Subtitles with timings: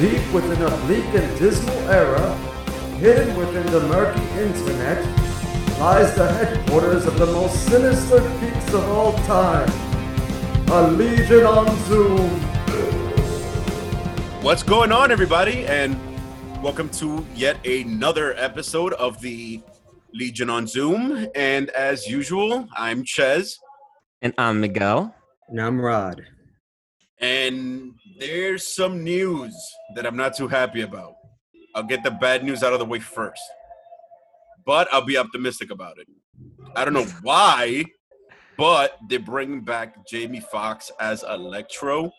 [0.00, 2.36] Deep within a bleak and dismal era,
[2.98, 5.02] hidden within the murky internet,
[5.78, 9.66] lies the headquarters of the most sinister peaks of all time.
[10.70, 12.28] A Legion on Zoom.
[14.42, 15.66] What's going on, everybody?
[15.66, 15.98] And
[16.62, 19.62] welcome to yet another episode of the
[20.12, 21.26] Legion on Zoom.
[21.34, 23.58] And as usual, I'm Ches.
[24.20, 25.14] And I'm Miguel.
[25.48, 26.22] And I'm Rod.
[27.18, 29.54] And there's some news
[29.94, 31.14] that I'm not too happy about.
[31.74, 33.42] I'll get the bad news out of the way first.
[34.64, 36.08] But I'll be optimistic about it.
[36.74, 37.84] I don't know why,
[38.56, 42.10] but they're bringing back Jamie Foxx as Electro.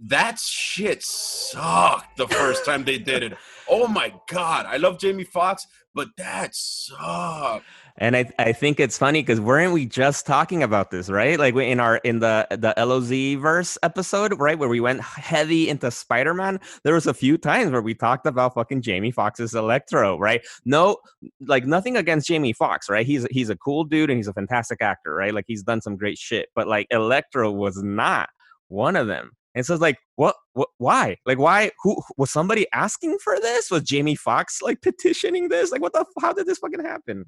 [0.00, 3.32] That shit sucked the first time they did it.
[3.70, 7.66] Oh my god, I love Jamie Foxx, but that sucked.
[8.00, 11.38] And I, I think it's funny because weren't we just talking about this, right?
[11.38, 15.90] Like in our in the the LOZ verse episode, right, where we went heavy into
[15.90, 16.60] Spider Man.
[16.84, 20.40] There was a few times where we talked about fucking Jamie Foxx's Electro, right?
[20.64, 20.98] No,
[21.40, 23.04] like nothing against Jamie Foxx, right?
[23.04, 25.34] He's he's a cool dude and he's a fantastic actor, right?
[25.34, 28.28] Like he's done some great shit, but like Electro was not
[28.68, 29.32] one of them.
[29.54, 31.16] And so it's like, what, what, why?
[31.26, 31.72] Like, why?
[31.82, 33.72] Who was somebody asking for this?
[33.72, 35.72] Was Jamie Foxx like petitioning this?
[35.72, 36.04] Like, what the?
[36.20, 37.24] How did this fucking happen?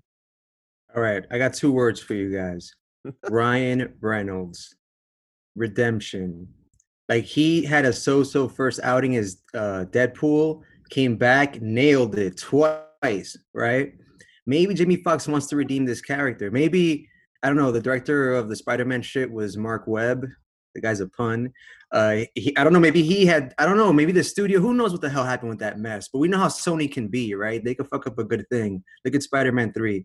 [0.97, 2.75] All right, I got two words for you guys.
[3.31, 4.75] Ryan Reynolds,
[5.55, 6.49] redemption.
[7.09, 13.37] Like he had a so-so first outing as uh, Deadpool, came back, nailed it twice,
[13.55, 13.95] right?
[14.47, 16.51] Maybe Jimmy Fox wants to redeem this character.
[16.51, 17.09] Maybe
[17.43, 17.71] I don't know.
[17.71, 20.27] The director of the Spider-Man shit was Marc Webb.
[20.75, 21.53] The guy's a pun.
[21.93, 22.81] Uh, he, I don't know.
[22.81, 23.55] Maybe he had.
[23.59, 23.93] I don't know.
[23.93, 24.61] Maybe the studio.
[24.61, 26.09] Who knows what the hell happened with that mess?
[26.13, 27.65] But we know how Sony can be, right?
[27.65, 28.85] They could fuck up a good thing.
[29.05, 30.05] Look at Spider-Man Three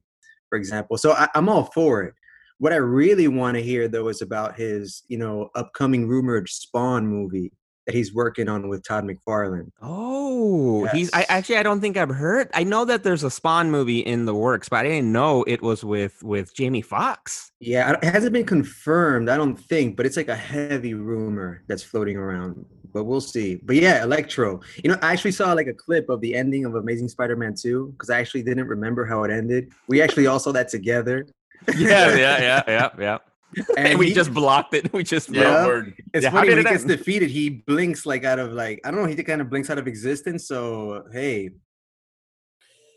[0.56, 0.98] for example.
[0.98, 2.14] So I, I'm all for it.
[2.59, 7.06] What I really want to hear though is about his, you know, upcoming rumored Spawn
[7.06, 7.52] movie
[7.86, 9.70] that he's working on with Todd McFarlane.
[9.81, 10.95] Oh, yes.
[10.95, 11.14] he's.
[11.14, 12.50] I actually I don't think I've heard.
[12.53, 15.61] I know that there's a Spawn movie in the works, but I didn't know it
[15.61, 17.52] was with with Jamie Foxx.
[17.60, 19.30] Yeah, it hasn't been confirmed.
[19.30, 22.66] I don't think, but it's like a heavy rumor that's floating around.
[22.95, 23.56] But we'll see.
[23.56, 24.61] But yeah, Electro.
[24.82, 27.88] You know, I actually saw like a clip of the ending of Amazing Spider-Man 2
[27.88, 29.73] because I actually didn't remember how it ended.
[29.89, 31.28] We actually all saw that together.
[31.76, 33.17] yeah, yeah, yeah, yeah, yeah.
[33.78, 34.94] And, and we he, just blocked it.
[34.94, 35.66] We just yeah.
[35.66, 35.94] Word.
[36.14, 36.89] It's yeah, funny when he gets end?
[36.89, 39.08] defeated, he blinks like out of like I don't know.
[39.08, 40.48] He kind of blinks out of existence.
[40.48, 41.50] So hey,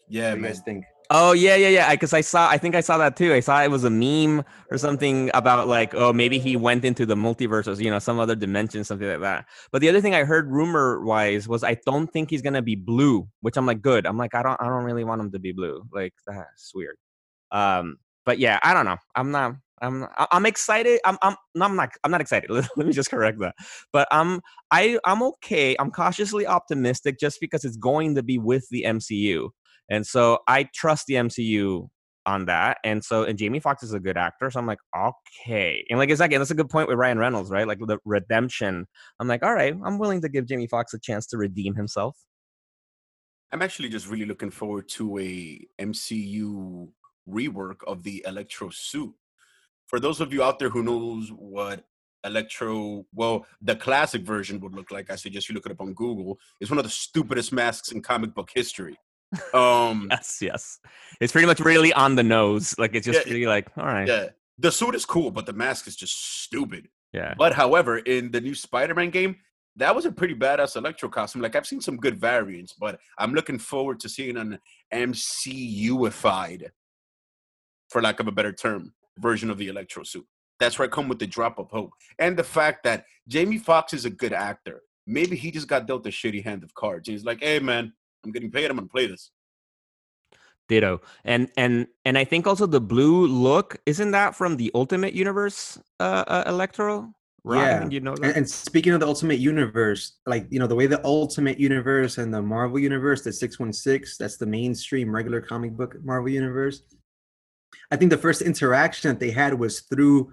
[0.09, 0.43] yeah, what man.
[0.43, 0.85] you guys think?
[1.11, 1.91] Oh yeah, yeah, yeah.
[1.91, 3.33] Because I, I, saw, I think I saw that too.
[3.33, 7.07] I saw it was a meme or something about like, oh, maybe he went into
[7.07, 9.47] the multiverse or you know some other dimension, something like that.
[9.73, 12.75] But the other thing I heard rumor wise was I don't think he's gonna be
[12.77, 14.07] blue, which I'm like, good.
[14.07, 15.83] I'm like, I don't, I don't really want him to be blue.
[15.93, 16.97] Like that's weird.
[17.53, 18.99] Um, but yeah, I don't know.
[19.15, 19.55] I'm not.
[19.81, 21.01] I'm I'm excited.
[21.07, 22.51] I'm I'm no, I'm not I'm not excited.
[22.53, 23.55] Let, let me just correct that.
[23.93, 24.41] But I'm
[24.71, 25.77] I I'm okay.
[25.79, 29.51] I'm cautiously optimistic just because it's going to be with the MCU.
[29.91, 31.89] And so I trust the MCU
[32.27, 32.77] on that.
[32.85, 34.51] And so, and Jamie Foxx is a good actor.
[34.51, 35.85] So I'm like, okay.
[35.89, 37.67] And like, it's again, that's a good point with Ryan Reynolds, right?
[37.67, 38.87] Like the redemption.
[39.19, 42.17] I'm like, all right, I'm willing to give Jamie Foxx a chance to redeem himself.
[43.51, 46.89] I'm actually just really looking forward to a MCU
[47.29, 49.15] rework of the Electro suit.
[49.87, 51.85] For those of you out there who knows what
[52.25, 55.95] Electro, well, the classic version would look like, I suggest you look it up on
[55.95, 56.39] Google.
[56.61, 58.99] It's one of the stupidest masks in comic book history.
[59.53, 60.79] Um, yes, yes.
[61.21, 62.75] It's pretty much really on the nose.
[62.79, 64.09] Like it's just yeah, really like, all right.
[64.09, 64.27] Yeah.
[64.59, 66.89] The suit is cool, but the mask is just stupid.
[67.13, 67.35] Yeah.
[67.39, 69.37] But however, in the new Spider-Man game,
[69.77, 71.43] that was a pretty badass electro costume.
[71.43, 74.59] Like I've seen some good variants, but I'm looking forward to seeing an
[74.93, 76.71] MCUified,
[77.89, 80.27] for lack of a better term, version of the electro suit.
[80.59, 81.93] That's where I come with the drop of hope.
[82.19, 84.83] And the fact that Jamie Foxx is a good actor.
[85.07, 87.09] Maybe he just got dealt a shitty hand of cards.
[87.09, 87.93] And he's like, hey man,
[88.29, 88.71] I'm getting paid.
[88.71, 89.31] I'm gonna play this.
[90.69, 91.01] Ditto.
[91.25, 95.79] And and and I think also the blue look isn't that from the Ultimate Universe
[95.99, 97.13] uh, uh Electro?
[97.45, 100.87] Yeah, you know and, and, speaking of the Ultimate Universe, like you know the way
[100.87, 105.41] the Ultimate Universe and the Marvel Universe, the six one six, that's the mainstream regular
[105.41, 106.83] comic book Marvel Universe.
[107.91, 110.31] I think the first interaction that they had was through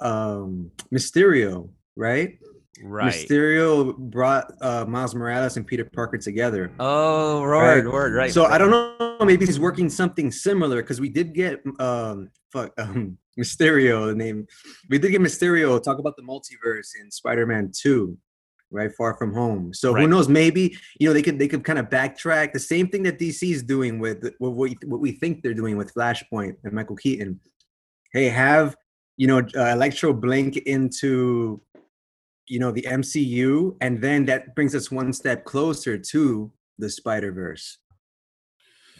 [0.00, 2.38] um Mysterio, right?
[2.82, 3.12] Right.
[3.12, 6.70] Mysterio brought uh, Miles Morales and Peter Parker together.
[6.78, 8.12] Oh, right, right.
[8.12, 8.32] right.
[8.32, 9.16] So I don't know.
[9.24, 14.08] Maybe he's working something similar because we did get um, fuck, um, Mysterio.
[14.08, 14.46] The name
[14.88, 18.16] we did get Mysterio talk about the multiverse in Spider-Man Two,
[18.70, 18.92] right?
[18.96, 19.72] Far from Home.
[19.74, 20.02] So right.
[20.02, 20.28] who knows?
[20.28, 23.50] Maybe you know they could they could kind of backtrack the same thing that DC
[23.50, 27.40] is doing with what we, what we think they're doing with Flashpoint and Michael Keaton.
[28.12, 28.76] Hey, have
[29.16, 31.60] you know uh, Electro blink into
[32.48, 37.32] you know the MCU, and then that brings us one step closer to the Spider
[37.32, 37.78] Verse.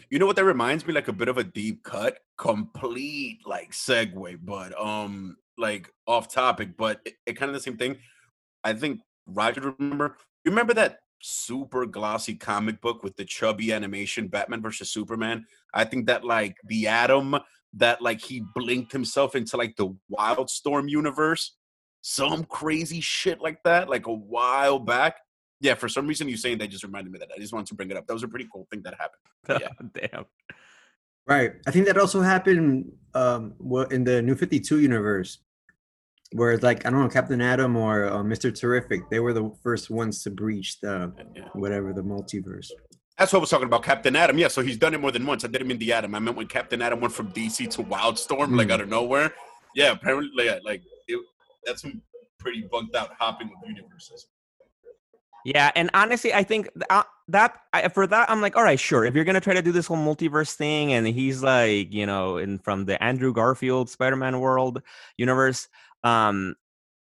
[0.09, 3.71] You know what that reminds me like a bit of a deep cut, complete like
[3.71, 7.97] segue, but um like off topic, but it, it kind of the same thing.
[8.63, 14.27] I think Roger remember you remember that super glossy comic book with the chubby animation
[14.27, 15.45] Batman versus Superman.
[15.73, 17.37] I think that like the Atom
[17.73, 21.57] that like he blinked himself into like the Wildstorm universe,
[22.01, 25.17] some crazy shit like that, like a while back.
[25.61, 27.35] Yeah, for some reason you saying that just reminded me of that.
[27.35, 28.07] I just wanted to bring it up.
[28.07, 29.61] That was a pretty cool thing that happened.
[29.93, 30.07] Yeah.
[30.11, 30.25] Damn.
[31.27, 31.53] Right.
[31.67, 33.53] I think that also happened um
[33.91, 35.39] in the New 52 universe
[36.33, 39.09] where it's like I don't know Captain Atom or uh, Mister Terrific.
[39.09, 41.43] They were the first ones to breach the Yeah.
[41.53, 42.69] whatever the multiverse.
[43.17, 44.37] That's what I was talking about, Captain Atom.
[44.37, 45.43] Yeah, so he's done it more than once.
[45.43, 46.15] I didn't mean the Atom.
[46.15, 48.71] I meant when Captain Atom went from DC to Wildstorm, like Mm.
[48.71, 49.33] out of nowhere.
[49.75, 50.98] Yeah, apparently, like, like it,
[51.65, 52.01] that's some
[52.37, 54.27] pretty bugged out hopping of universes.
[55.45, 57.59] Yeah, and honestly, I think th- uh, that
[57.93, 59.05] for that I'm like, all right, sure.
[59.05, 62.37] If you're gonna try to do this whole multiverse thing, and he's like, you know,
[62.37, 64.81] in from the Andrew Garfield Spider-Man world
[65.17, 65.67] universe,
[66.03, 66.55] um,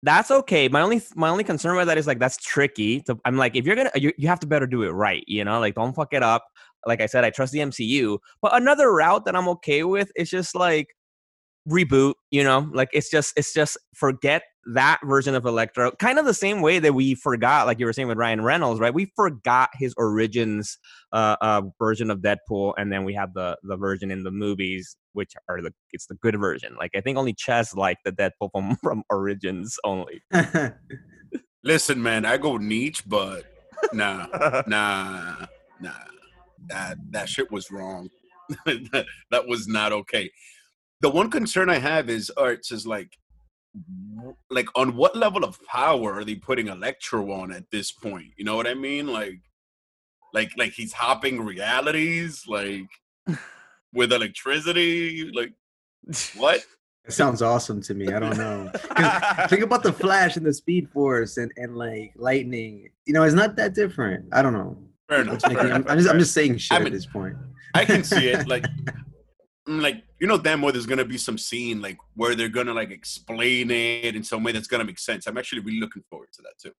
[0.02, 0.68] that's okay.
[0.68, 3.00] My only my only concern with that is like that's tricky.
[3.02, 5.24] To, I'm like, if you're gonna, you, you have to better do it right.
[5.26, 6.46] You know, like don't fuck it up.
[6.86, 10.30] Like I said, I trust the MCU, but another route that I'm okay with is
[10.30, 10.95] just like
[11.68, 14.42] reboot you know like it's just it's just forget
[14.74, 17.92] that version of electro kind of the same way that we forgot like you were
[17.92, 20.78] saying with ryan reynolds right we forgot his origins
[21.12, 24.96] uh, uh version of deadpool and then we have the the version in the movies
[25.12, 28.50] which are the it's the good version like i think only chess liked the deadpool
[28.52, 30.22] from from origins only
[31.66, 33.42] Listen, man, I go niche, but
[33.92, 34.28] nah,
[34.68, 35.46] nah,
[35.80, 35.90] nah.
[36.68, 38.08] That that shit was wrong.
[38.64, 40.30] that was not okay.
[41.00, 43.16] The one concern I have is arts is like
[44.50, 48.28] like on what level of power are they putting Electro on at this point?
[48.36, 49.06] You know what I mean?
[49.06, 49.40] Like
[50.32, 52.88] like like he's hopping realities like
[53.92, 55.52] with electricity like
[56.36, 56.64] what?
[57.04, 58.12] It sounds awesome to me.
[58.12, 58.68] I don't know.
[59.48, 62.88] Think about the Flash and the Speed Force and, and like lightning.
[63.06, 64.26] You know, it's not that different.
[64.32, 64.76] I don't know.
[65.08, 65.40] Fair enough.
[65.42, 67.36] Making- fair I'm, I'm just I'm just saying shit I at this point.
[67.74, 68.46] I can see it.
[68.48, 68.64] Like,
[69.68, 72.72] mm, like you know, damn well there's gonna be some scene like where they're gonna
[72.74, 75.26] like explain it in some way that's gonna make sense.
[75.26, 76.72] I'm actually really looking forward to that too.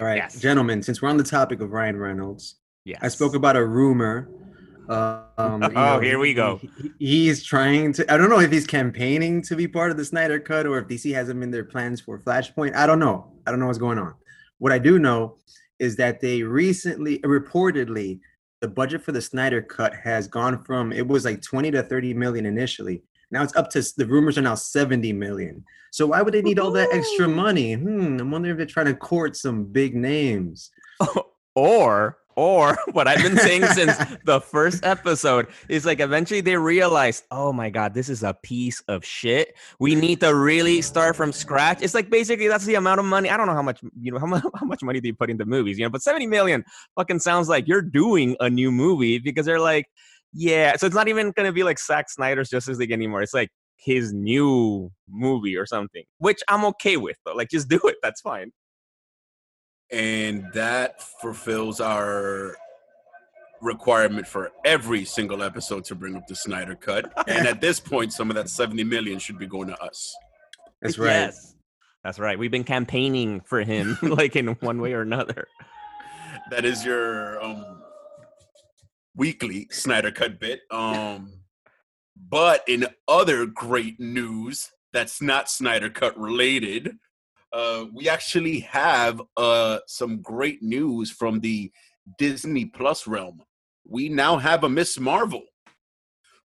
[0.00, 0.40] All right, Yes.
[0.40, 2.98] gentlemen, since we're on the topic of Ryan Reynolds, yes.
[3.02, 4.30] I spoke about a rumor.
[4.88, 6.56] Um, you Oh, here we go.
[6.58, 8.12] he- he- he's trying to.
[8.12, 10.88] I don't know if he's campaigning to be part of the Snyder Cut or if
[10.88, 12.74] DC has him in their plans for Flashpoint.
[12.74, 13.32] I don't know.
[13.46, 14.14] I don't know what's going on.
[14.58, 15.36] What I do know
[15.78, 18.20] is that they recently, reportedly,
[18.64, 22.14] the budget for the Snyder Cut has gone from it was like 20 to 30
[22.14, 23.02] million initially.
[23.30, 25.62] Now it's up to the rumors are now 70 million.
[25.92, 27.74] So why would they need all that extra money?
[27.74, 28.16] Hmm.
[28.18, 30.70] I'm wondering if they're trying to court some big names.
[31.54, 37.22] or or what I've been saying since the first episode is like eventually they realize,
[37.30, 39.56] oh my god, this is a piece of shit.
[39.78, 41.78] We need to really start from scratch.
[41.82, 43.30] It's like basically that's the amount of money.
[43.30, 45.30] I don't know how much you know how much how much money do you put
[45.30, 46.64] into movies, you know, but 70 million
[46.96, 49.86] fucking sounds like you're doing a new movie because they're like,
[50.32, 50.76] yeah.
[50.76, 53.22] So it's not even gonna be like Zack Snyder's Justice League anymore.
[53.22, 57.34] It's like his new movie or something, which I'm okay with though.
[57.34, 57.96] Like just do it.
[58.02, 58.52] That's fine.
[59.94, 62.56] And that fulfills our
[63.60, 67.12] requirement for every single episode to bring up the Snyder Cut.
[67.28, 70.14] And at this point, some of that 70 million should be going to us.
[70.82, 71.10] That's right.
[71.12, 71.54] Yes.
[72.02, 72.38] That's right.
[72.38, 75.46] We've been campaigning for him, like in one way or another.
[76.50, 77.82] That is your um
[79.16, 80.62] weekly Snyder Cut bit.
[80.70, 81.34] Um
[82.16, 86.98] but in other great news that's not Snyder Cut related,
[87.54, 91.70] uh we actually have uh some great news from the
[92.18, 93.40] Disney Plus realm.
[93.86, 95.44] We now have a Miss Marvel.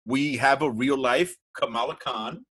[0.06, 2.46] We have a real life Kamala Khan,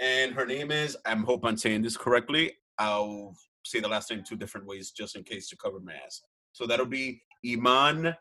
[0.00, 2.52] and her name is, I hope I'm saying this correctly.
[2.78, 3.34] I'll
[3.64, 6.22] say the last name two different ways just in case to cover my ass.
[6.52, 8.14] So that'll be Iman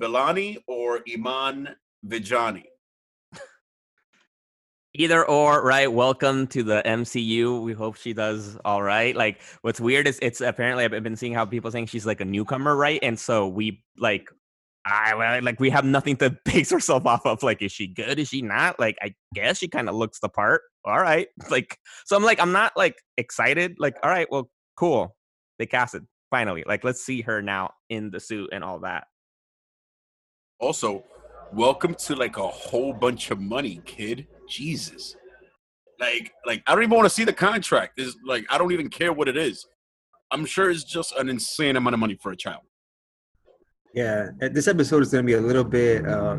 [0.00, 1.68] Vellani or Iman
[2.06, 2.64] Vijani.
[4.94, 5.92] Either or, right?
[5.92, 7.62] Welcome to the MCU.
[7.62, 9.14] We hope she does all right.
[9.14, 12.24] Like, what's weird is it's apparently I've been seeing how people saying she's like a
[12.24, 12.98] newcomer, right?
[13.00, 14.28] And so we like,
[14.84, 17.44] I like we have nothing to base ourselves off of.
[17.44, 18.18] Like, is she good?
[18.18, 18.80] Is she not?
[18.80, 20.62] Like, I guess she kind of looks the part.
[20.84, 23.76] All right, like, so I'm like, I'm not like excited.
[23.78, 25.14] Like, all right, well, cool.
[25.60, 26.64] They casted finally.
[26.66, 29.06] Like, let's see her now in the suit and all that.
[30.58, 31.04] Also,
[31.52, 34.26] welcome to like a whole bunch of money, kid.
[34.50, 35.16] Jesus.
[35.98, 37.98] Like, like I don't even want to see the contract.
[37.98, 39.66] Is like I don't even care what it is.
[40.30, 42.62] I'm sure it's just an insane amount of money for a child.
[43.94, 46.38] Yeah, this episode is gonna be a little bit uh,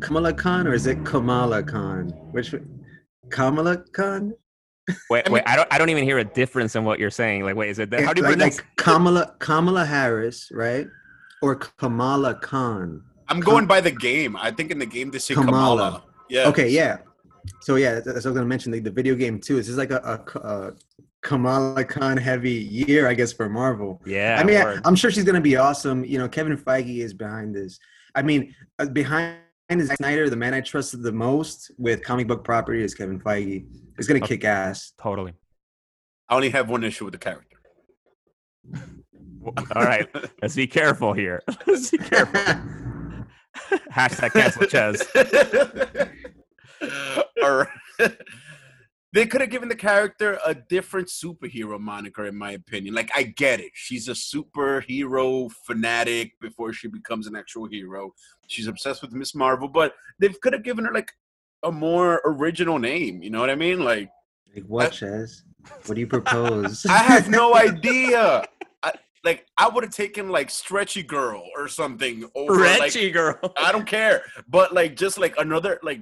[0.00, 2.10] Kamala Khan, or is it Kamala Khan?
[2.30, 2.54] Which
[3.30, 4.34] Kamala Khan?
[5.10, 5.42] Wait, I mean- wait.
[5.46, 5.68] I don't.
[5.72, 7.44] I don't even hear a difference in what you're saying.
[7.44, 8.04] Like, wait, is it that?
[8.04, 8.58] How do you like, pronounce?
[8.58, 10.86] like Kamala Kamala Harris, right?
[11.42, 13.02] Or Kamala Khan?
[13.28, 14.36] I'm going by the game.
[14.36, 15.50] I think in the game they say Kamala.
[15.52, 16.04] Kamala.
[16.28, 16.48] Yeah.
[16.48, 16.98] Okay, yeah.
[17.60, 18.72] So yeah, that's, that's I was gonna mention.
[18.72, 19.56] Like the video game too.
[19.56, 20.72] This is like a, a, a
[21.22, 24.00] Kamala Khan heavy year, I guess, for Marvel.
[24.04, 24.36] yeah.
[24.38, 26.04] I mean, I, I'm sure she's gonna be awesome.
[26.04, 27.78] You know, Kevin Feige is behind this.
[28.14, 29.38] I mean, uh, behind
[29.80, 33.66] Zack Snyder, the man I trusted the most with comic book property is Kevin Feige.
[33.96, 34.92] He's gonna kick ass.
[35.00, 35.34] totally.
[36.28, 37.58] I only have one issue with the character.
[39.74, 40.08] All right,
[40.42, 41.42] let's be careful here.
[41.66, 42.40] let's be careful.
[43.92, 46.08] Hashtag cancel Chaz.
[47.42, 47.66] All
[47.98, 48.16] right.
[49.14, 52.94] They could have given the character a different superhero moniker, in my opinion.
[52.94, 53.72] Like, I get it.
[53.74, 58.12] She's a superhero fanatic before she becomes an actual hero.
[58.46, 61.12] She's obsessed with Miss Marvel, but they could have given her like
[61.62, 63.22] a more original name.
[63.22, 63.84] You know what I mean?
[63.84, 64.08] Like,
[64.54, 65.42] Like what, Chaz?
[65.84, 66.86] What do you propose?
[66.88, 68.46] I have no idea.
[68.82, 68.92] I,
[69.24, 73.38] like, I would have taken like Stretchy Girl or something over like girl.
[73.58, 74.22] I don't care.
[74.48, 76.00] But like just like another like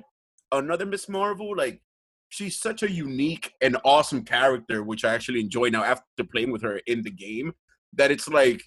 [0.52, 1.80] another Miss Marvel, like
[2.28, 6.62] she's such a unique and awesome character, which I actually enjoy now after playing with
[6.62, 7.52] her in the game.
[7.94, 8.62] That it's like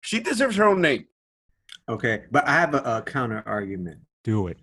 [0.00, 1.06] she deserves her own name.
[1.88, 4.00] okay, but I have a, a counter argument.
[4.24, 4.58] Do it.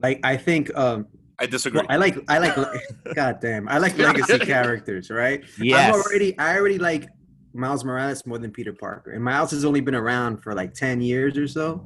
[0.00, 1.06] Like I think um
[1.38, 1.80] I disagree.
[1.80, 2.54] well, I like I like
[3.14, 3.68] god damn.
[3.68, 5.42] I like legacy characters, right?
[5.58, 5.94] Yes.
[5.94, 7.08] I'm already I already like
[7.54, 9.12] Miles Morales more than Peter Parker.
[9.12, 11.84] And Miles has only been around for like 10 years or so.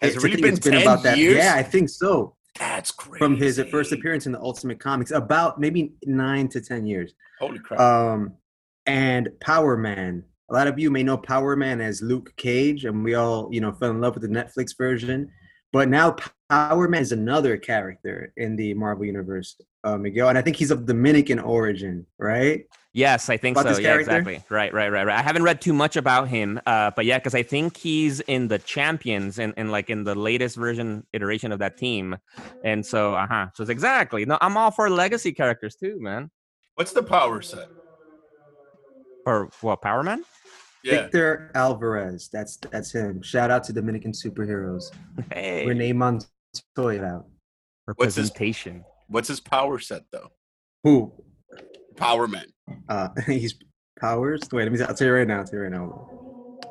[0.00, 1.36] Has it I really think been 10 years?
[1.36, 2.36] Yeah, I think so.
[2.58, 3.18] That's crazy.
[3.18, 7.12] From his first appearance in the Ultimate Comics, about maybe nine to 10 years.
[7.38, 7.80] Holy crap.
[7.80, 8.34] Um,
[8.86, 10.24] and Power Man.
[10.50, 13.60] A lot of you may know Power Man as Luke Cage, and we all, you
[13.60, 15.30] know, fell in love with the Netflix version.
[15.72, 16.16] But now
[16.48, 20.70] Power Man is another character in the Marvel Universe, uh, Miguel, and I think he's
[20.70, 22.66] of Dominican origin, right?
[22.96, 23.80] Yes, I think About so.
[23.80, 24.40] Yeah, exactly.
[24.48, 25.18] Right, right, right, right.
[25.18, 28.46] I haven't read too much about him, uh, but yeah, because I think he's in
[28.46, 32.16] the champions and, and like in the latest version iteration of that team,
[32.62, 33.48] and so uh huh.
[33.54, 34.24] So it's exactly.
[34.24, 36.30] No, I'm all for legacy characters too, man.
[36.76, 37.68] What's the power set?
[39.26, 40.24] Or what, Power Man?
[40.84, 41.02] Yeah.
[41.02, 42.28] Victor Alvarez.
[42.32, 43.22] That's that's him.
[43.22, 44.92] Shout out to Dominican superheroes.
[45.32, 46.22] Hey, Renee Montoya.
[46.76, 48.84] What's his- representation.
[49.08, 50.30] What's his power set though?
[50.84, 51.12] Who?
[51.96, 52.46] Power Man.
[52.88, 53.54] Uh, he's
[54.00, 54.40] powers.
[54.52, 54.80] Wait, let me.
[54.82, 55.38] I'll tell you right now.
[55.40, 56.08] I'll tell you right now.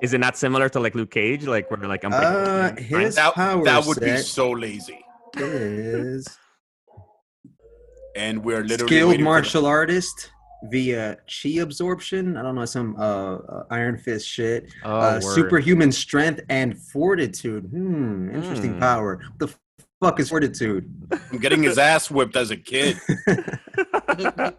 [0.01, 1.45] Is it not similar to like Luke Cage?
[1.45, 2.13] Like where like I'm.
[2.13, 4.99] Uh, his That, power that would be so lazy.
[5.37, 6.27] is
[8.15, 10.29] And we're literally skilled waiting for the- martial artist
[10.65, 12.37] via chi absorption.
[12.37, 14.71] I don't know some uh, uh Iron Fist shit.
[14.83, 17.65] Oh, uh, superhuman strength and fortitude.
[17.65, 18.79] Hmm, interesting Hmm.
[18.79, 19.21] power.
[19.37, 19.55] What the
[20.01, 20.89] fuck is fortitude?
[21.31, 22.99] I'm getting his ass whipped as a kid.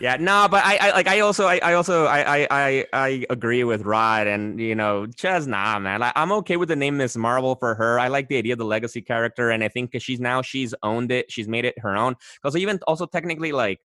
[0.00, 3.64] Yeah, no, but I, I like I also I, I also I, I I agree
[3.64, 6.02] with Rod and you know Chaz nah man.
[6.04, 7.98] I, I'm okay with the name Miss Marvel for her.
[7.98, 10.72] I like the idea of the legacy character and I think 'cause she's now she's
[10.84, 11.32] owned it.
[11.32, 12.14] She's made it her own.
[12.40, 13.80] Because even also technically like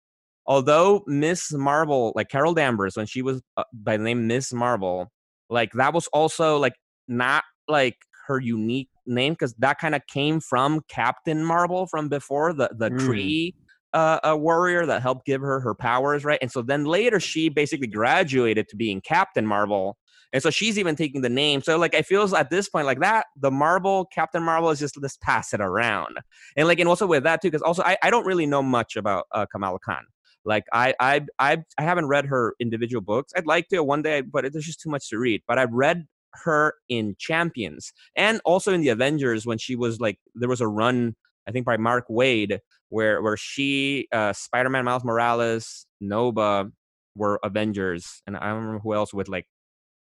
[0.45, 5.11] although Miss Marvel like Carol Danvers when she was uh, by the name Miss Marvel
[5.49, 6.73] like that was also like
[7.07, 7.95] not like
[8.27, 12.89] her unique name because that kind of came from Captain Marvel from before the the
[12.89, 12.99] Mm.
[12.99, 13.53] Kree
[13.93, 16.39] uh, a warrior that helped give her her powers, right?
[16.41, 19.97] And so then later she basically graduated to being Captain Marvel.
[20.33, 21.61] And so she's even taking the name.
[21.61, 25.01] So like I feels at this point like that, the Marvel, Captain Marvel is just
[25.01, 26.19] let's pass it around.
[26.55, 28.95] And like and also with that too, because also I, I don't really know much
[28.95, 30.05] about uh, Kamala Khan.
[30.45, 33.33] Like I I I I haven't read her individual books.
[33.35, 35.41] I'd like to one day, but there's just too much to read.
[35.47, 40.17] But I've read her in Champions and also in the Avengers when she was like
[40.33, 41.15] there was a run
[41.47, 46.69] I think by Mark Waid where where she, uh, Spider Man, Miles Morales, Nova
[47.15, 49.47] were Avengers, and I don't remember who else with like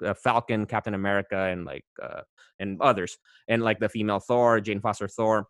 [0.03, 2.21] uh, Falcon, Captain America, and like uh,
[2.59, 5.47] and others, and like the female Thor, Jane Foster Thor.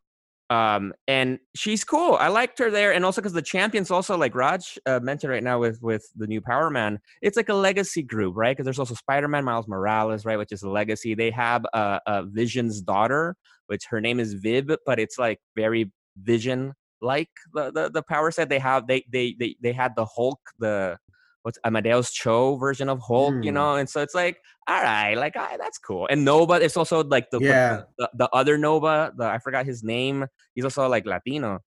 [0.51, 2.15] Um, and she's cool.
[2.15, 5.41] I liked her there, and also because the champions, also like Raj uh, mentioned right
[5.41, 8.51] now with with the new Power Man, it's like a legacy group, right?
[8.51, 11.15] Because there's also Spider Man, Miles Morales, right, which is a legacy.
[11.15, 15.89] They have a, Vision's daughter, which her name is Viv, but it's like very
[16.21, 20.05] Vision like the, the the power set they have they they they they had the
[20.05, 20.97] hulk the
[21.43, 23.55] what's amadeus cho version of hulk you Hmm.
[23.55, 27.03] know and so it's like all right like ah, that's cool and nova it's also
[27.03, 27.81] like the, Yeah.
[27.97, 31.59] the, the other nova the i forgot his name he's also like latino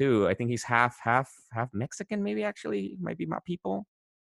[0.00, 3.86] too i think he's half half half mexican maybe actually might be my people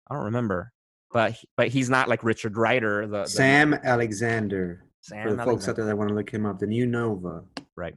[0.09, 0.71] i don't remember
[1.13, 3.05] but but he's not like Richard Rider.
[3.05, 4.85] The, the Sam Alexander.
[5.01, 7.43] Sam For the folks out there that want to look him up, the new Nova.
[7.75, 7.95] Right.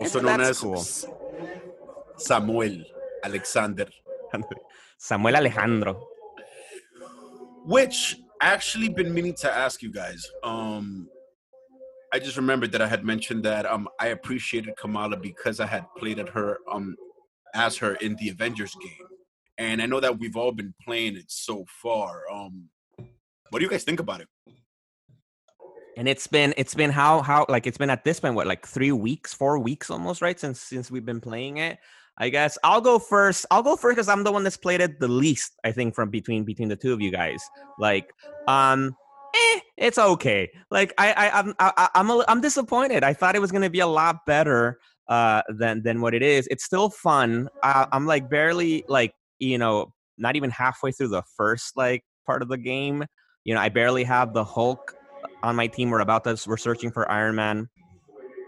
[0.00, 0.82] Also known as cool.
[2.16, 2.84] Samuel
[3.22, 3.86] Alexander.
[4.98, 6.08] Samuel Alejandro.
[7.64, 10.24] Which actually been meaning to ask you guys.
[10.42, 11.08] Um
[12.12, 15.84] I just remembered that I had mentioned that um I appreciated Kamala because I had
[15.96, 16.96] played at her um
[17.54, 19.08] as her in the Avengers game.
[19.58, 22.22] And I know that we've all been playing it so far.
[22.30, 22.68] Um
[23.50, 24.28] what do you guys think about it?
[25.96, 28.66] and it's been it's been how how like it's been at this point what like
[28.66, 31.78] three weeks four weeks almost right since since we've been playing it
[32.18, 32.58] i guess.
[32.64, 33.46] I'll go first.
[33.50, 36.10] I'll go first because i'm the one that's played it the least i think from
[36.10, 37.42] between between the two of you guys.
[37.78, 38.12] Like
[38.48, 38.96] um
[39.34, 40.50] eh, it's okay.
[40.70, 43.04] Like i i i'm I, i'm a, i'm disappointed.
[43.04, 44.78] I thought it was to be a lot better
[45.08, 46.46] uh than than what it is.
[46.50, 47.48] It's still fun.
[47.62, 52.42] I, i'm like barely like you know not even halfway through the first like part
[52.42, 53.04] of the game.
[53.44, 54.94] You know i barely have the hulk
[55.42, 55.90] on my team.
[55.90, 57.68] We're about to we're searching for Iron Man.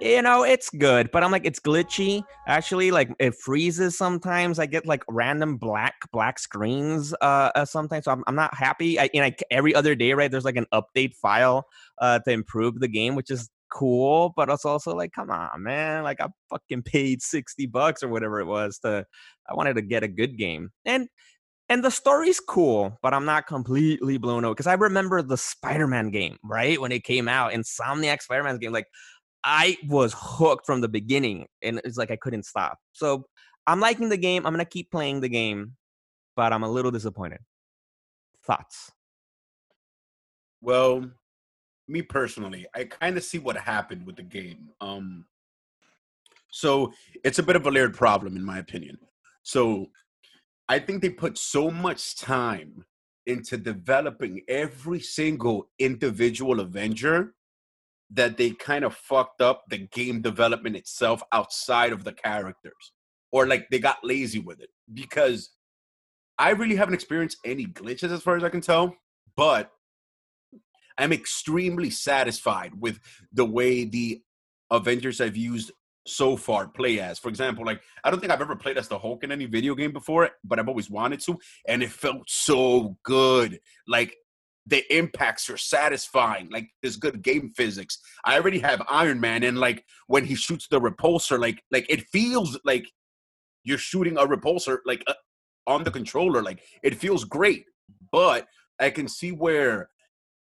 [0.00, 2.22] You know, it's good, but I'm like it's glitchy.
[2.46, 4.58] Actually, like it freezes sometimes.
[4.58, 8.04] I get like random black black screens uh, uh sometimes.
[8.04, 9.00] So I'm, I'm not happy.
[9.00, 10.30] I, you know, every other day, right?
[10.30, 11.66] There's like an update file
[11.98, 14.34] uh to improve the game, which is cool.
[14.36, 16.04] But it's also like, come on, man!
[16.04, 19.06] Like I fucking paid sixty bucks or whatever it was to.
[19.48, 21.08] I wanted to get a good game, and
[21.68, 26.10] and the story's cool, but I'm not completely blown away because I remember the Spider-Man
[26.10, 26.80] game, right?
[26.80, 28.86] When it came out, Insomniac Spider-Man game, like
[29.48, 32.78] I was hooked from the beginning, and it's like I couldn't stop.
[32.92, 33.26] So
[33.68, 34.44] I'm liking the game.
[34.44, 35.76] I'm gonna keep playing the game,
[36.34, 37.38] but I'm a little disappointed.
[38.44, 38.90] Thoughts?
[40.60, 41.08] Well,
[41.86, 44.70] me personally, I kind of see what happened with the game.
[44.80, 45.24] Um,
[46.50, 48.98] so it's a bit of a layered problem, in my opinion.
[49.44, 49.86] So
[50.68, 52.84] I think they put so much time
[53.26, 57.34] into developing every single individual Avenger
[58.10, 62.92] that they kind of fucked up the game development itself outside of the characters,
[63.32, 65.50] or like they got lazy with it because
[66.38, 68.94] I really haven't experienced any glitches as far as I can tell,
[69.36, 69.70] but
[70.98, 73.00] I'm extremely satisfied with
[73.32, 74.22] the way the
[74.70, 75.72] Avengers I've used
[76.06, 77.18] so far play as.
[77.18, 79.74] For example, like I don't think I've ever played as the Hulk in any video
[79.74, 83.60] game before, but I've always wanted to, and it felt so good.
[83.86, 84.16] Like
[84.66, 86.48] the impacts are satisfying.
[86.50, 87.98] Like there's good game physics.
[88.24, 92.02] I already have Iron Man, and like when he shoots the repulsor, like like it
[92.08, 92.86] feels like
[93.64, 95.14] you're shooting a repulsor like uh,
[95.66, 96.42] on the controller.
[96.42, 97.64] Like it feels great,
[98.12, 98.46] but
[98.80, 99.90] I can see where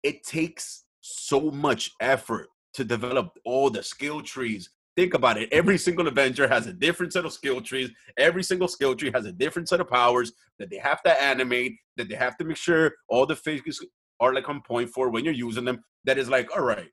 [0.02, 4.70] it takes so much effort to develop all the skill trees.
[4.94, 5.48] Think about it.
[5.52, 7.90] Every single Avenger has a different set of skill trees.
[8.18, 11.76] Every single skill tree has a different set of powers that they have to animate,
[11.96, 13.80] that they have to make sure all the figures
[14.22, 15.82] are like on point for when you're using them.
[16.04, 16.90] That is like, all right,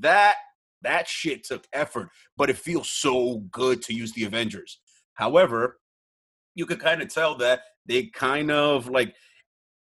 [0.00, 0.36] that
[0.82, 4.80] that shit took effort, but it feels so good to use the Avengers.
[5.14, 5.78] However,
[6.54, 9.14] you could kind of tell that they kind of like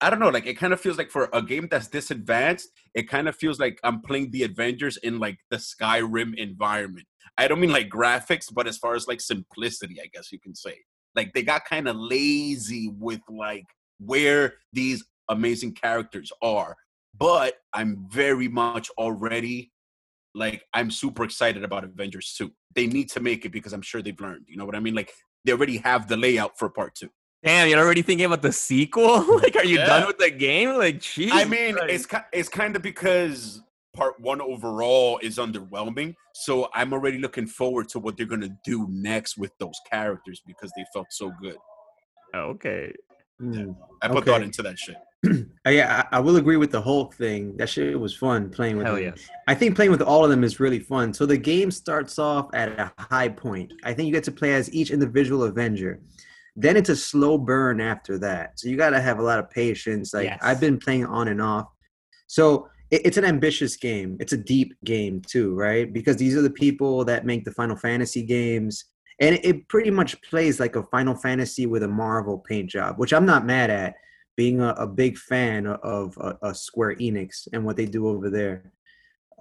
[0.00, 2.68] I don't know, like it kind of feels like for a game that's this advanced,
[2.94, 7.06] it kind of feels like I'm playing the Avengers in like the Skyrim environment.
[7.36, 10.54] I don't mean like graphics, but as far as like simplicity, I guess you can
[10.54, 10.76] say.
[11.16, 13.66] Like they got kind of lazy with like
[13.98, 16.76] where these amazing characters are.
[17.18, 19.72] But I'm very much already
[20.34, 22.50] like I'm super excited about Avengers 2.
[22.74, 24.44] They need to make it because I'm sure they've learned.
[24.46, 24.94] You know what I mean?
[24.94, 25.12] Like
[25.44, 27.08] they already have the layout for part two.
[27.44, 29.36] Damn, you're already thinking about the sequel?
[29.42, 29.86] like, are you Yeah.
[29.86, 30.76] done with the game?
[30.76, 31.30] Like, jeez.
[31.32, 31.94] I mean, Christ.
[32.12, 33.62] it's it's kind of because
[33.94, 36.14] part one overall is underwhelming.
[36.34, 40.70] So I'm already looking forward to what they're gonna do next with those characters because
[40.76, 41.56] they felt so good.
[42.34, 42.92] okay.
[43.40, 43.72] Hmm.
[44.02, 44.96] I put thought into that shit.
[45.66, 47.54] Yeah, I, I will agree with the Hulk thing.
[47.58, 49.04] That shit was fun playing with Hell him.
[49.16, 49.28] yes.
[49.48, 51.12] I think playing with all of them is really fun.
[51.12, 53.72] So the game starts off at a high point.
[53.84, 56.00] I think you get to play as each individual Avenger.
[56.56, 58.58] Then it's a slow burn after that.
[58.58, 60.14] So you got to have a lot of patience.
[60.14, 60.38] Like Yes.
[60.40, 61.66] I've been playing on and off.
[62.28, 64.16] So it, it's an ambitious game.
[64.20, 65.92] It's a deep game too, right?
[65.92, 68.84] Because these are the people that make the Final Fantasy games.
[69.20, 72.98] And it, it pretty much plays like a Final Fantasy with a Marvel paint job,
[72.98, 73.94] which I'm not mad at
[74.36, 78.06] being a, a big fan of, of uh, uh, Square Enix and what they do
[78.06, 78.72] over there.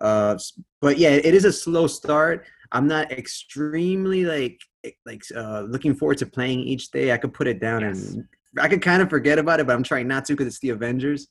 [0.02, 0.38] Uh,
[0.82, 2.46] but yeah, it is a slow start.
[2.72, 7.12] I'm not extremely like eh, like uh, looking forward to playing each day.
[7.12, 8.14] I could put it down Yes.
[8.14, 8.28] and
[8.60, 10.70] I could kind of forget about it, but I'm trying not to because it's the
[10.70, 11.28] Avengers.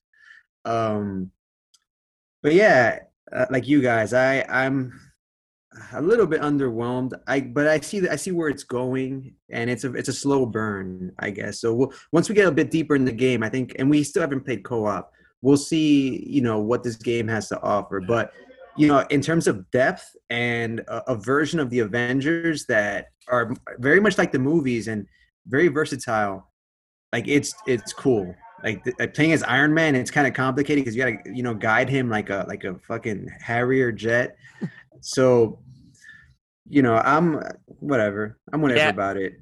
[0.64, 1.30] Um,
[2.42, 3.00] but yeah,
[3.32, 4.92] uh, like you guys, I I'm
[5.92, 7.12] a little bit underwhelmed.
[7.26, 10.12] I but I see that I see where it's going, and it's a it's a
[10.12, 11.60] slow burn, I guess.
[11.60, 14.02] So we'll, once we get a bit deeper in the game, I think, and we
[14.02, 15.12] still haven't played co-op.
[15.42, 18.00] We'll see, you know, what this game has to offer.
[18.00, 18.32] But
[18.76, 23.52] you know, in terms of depth and a, a version of the Avengers that are
[23.78, 25.06] very much like the movies and
[25.46, 26.50] very versatile,
[27.12, 28.34] like it's it's cool.
[28.62, 31.54] Like, like playing as Iron Man, it's kind of complicated because you gotta you know
[31.54, 34.36] guide him like a like a fucking Harrier jet.
[35.00, 35.58] so,
[36.68, 37.40] you know, I'm
[37.80, 38.38] whatever.
[38.52, 38.88] I'm whatever Yeah.
[38.90, 39.34] about it.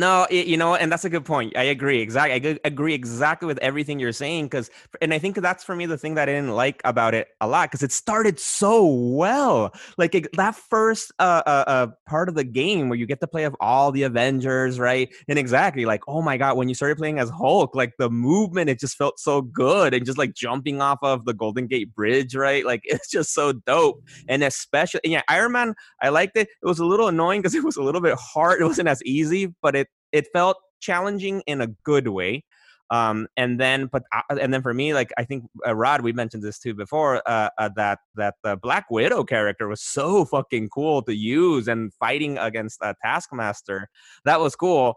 [0.00, 1.54] No, it, you know, and that's a good point.
[1.58, 2.00] I agree.
[2.00, 2.32] Exactly.
[2.54, 4.46] I agree exactly with everything you're saying.
[4.46, 4.70] Because,
[5.02, 7.46] and I think that's for me the thing that I didn't like about it a
[7.46, 9.74] lot because it started so well.
[9.98, 13.26] Like it, that first uh, uh, uh, part of the game where you get to
[13.26, 15.12] play of all the Avengers, right?
[15.28, 18.70] And exactly, like, oh my god, when you started playing as Hulk, like the movement,
[18.70, 22.34] it just felt so good, and just like jumping off of the Golden Gate Bridge,
[22.34, 22.64] right?
[22.64, 24.02] Like it's just so dope.
[24.28, 26.48] And especially, yeah, Iron Man I liked it.
[26.62, 28.62] It was a little annoying because it was a little bit hard.
[28.62, 32.44] It wasn't as easy, but it it felt challenging in a good way.
[32.90, 36.12] Um, and then, but uh, and then for me, like I think uh, Rod, we
[36.12, 40.70] mentioned this too before, uh, uh, that that the Black Widow character was so fucking
[40.70, 43.88] cool to use and fighting against a Taskmaster.
[44.24, 44.96] That was cool.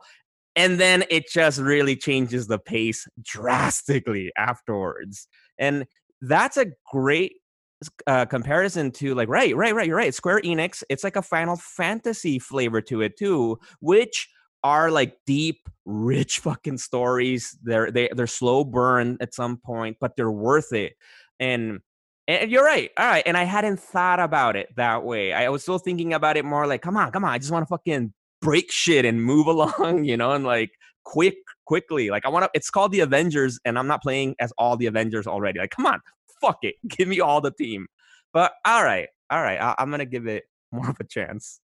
[0.55, 5.27] And then it just really changes the pace drastically afterwards.
[5.59, 5.85] And
[6.21, 7.33] that's a great
[8.07, 11.57] uh, comparison to like right right right you're right square enix it's like a final
[11.57, 14.29] fantasy flavor to it too which
[14.63, 17.57] are like deep rich fucking stories.
[17.63, 20.93] They're they, they're slow burn at some point but they're worth it.
[21.39, 21.79] And
[22.27, 25.33] and you're right all right and i hadn't thought about it that way.
[25.33, 27.63] I was still thinking about it more like come on come on i just want
[27.63, 30.71] to fucking break shit and move along you know and like
[31.03, 34.53] quick quickly like i want to it's called the avengers and i'm not playing as
[34.57, 35.99] all the avengers already like come on
[36.41, 37.87] fuck it give me all the team.
[38.33, 41.59] But all right all right I, i'm gonna give it more of a chance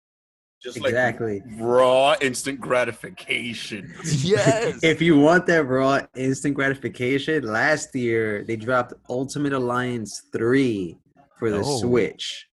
[0.61, 1.41] Just Exactly.
[1.41, 3.93] like raw instant gratification.
[4.03, 10.97] yes If you want that raw instant gratification, last year they dropped Ultimate Alliance 3
[11.37, 11.79] for the Oh.
[11.79, 12.45] Switch.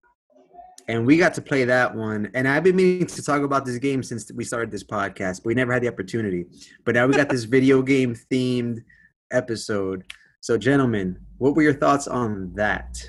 [0.89, 2.31] And we got to play that one.
[2.35, 5.47] And I've been meaning to talk about this game since we started this podcast, but
[5.47, 6.47] we never had the opportunity.
[6.85, 8.85] But now we got this video game themed
[9.33, 10.05] episode.
[10.41, 13.03] So, gentlemen, what were your thoughts on that?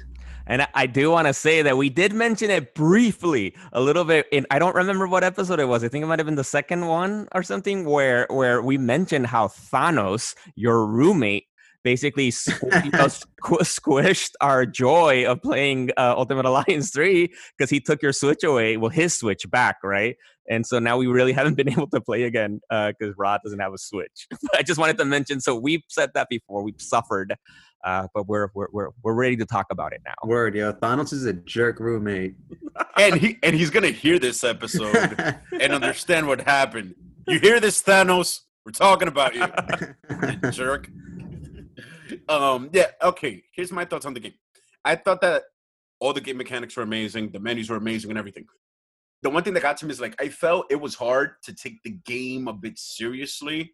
[0.48, 4.26] And I- do want to say that we did mention it briefly a little bit
[4.32, 5.84] in I don't remember what episode it was.
[5.84, 9.28] I think it might have been the second one or something where where we mentioned
[9.28, 11.48] how Thanos, your roommate,
[11.84, 12.32] basically
[13.44, 18.78] squished our joy of playing uh, Ultimate Alliance 3 because he took your Switch away,
[18.78, 20.16] well his Switch back, right?
[20.50, 23.74] And so now we really haven't been able to play again because Rod doesn't have
[23.74, 24.28] a Switch.
[24.54, 26.64] I just wanted to mention so we've said that before.
[26.64, 27.36] We've suffered
[27.84, 30.14] uh, but we're, we're we're we're ready to talk about it now.
[30.24, 30.74] Word, yo.
[30.74, 32.36] Thanos is a jerk roommate.
[32.98, 34.96] and he and he's gonna hear this episode
[35.60, 36.96] and understand what happened.
[37.28, 38.42] You hear this, Thanos?
[38.66, 39.46] We're talking about you,
[40.44, 40.90] you jerk.
[42.28, 43.44] Um, yeah, okay.
[43.54, 44.34] Here's my thoughts on the game.
[44.84, 45.44] I thought that
[46.00, 48.46] all the game mechanics were amazing, the menus were amazing, and everything.
[49.24, 51.54] The one thing that got to me is like I felt it was hard to
[51.54, 53.74] take the game a bit seriously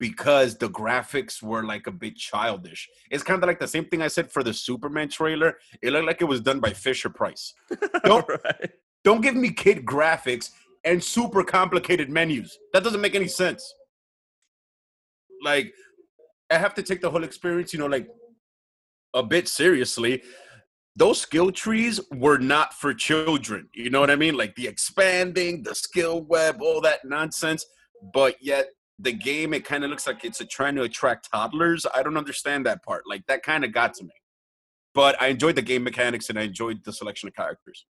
[0.00, 2.88] because the graphics were like a bit childish.
[3.10, 5.58] It's kind of like the same thing I said for the Superman trailer.
[5.82, 7.54] It looked like it was done by Fisher Price.
[8.04, 8.70] Don't Right.
[9.04, 10.50] don't give me kid graphics
[10.84, 12.58] and super complicated menus.
[12.72, 13.74] That doesn't make any sense.
[15.42, 15.72] Like,
[16.50, 18.08] I have to take the whole experience, you know, like
[19.14, 20.22] a bit seriously.
[20.96, 23.68] Those skill trees were not for children.
[23.74, 24.36] You know what I mean?
[24.36, 27.64] Like the expanding, the skill web, all that nonsense.
[28.12, 28.66] But yet,
[29.00, 31.86] the game, it kind of looks like it's trying to attract toddlers.
[31.94, 33.04] I don't understand that part.
[33.06, 34.10] Like, that kind of got to me.
[34.94, 37.86] But I enjoyed the game mechanics and I enjoyed the selection of characters.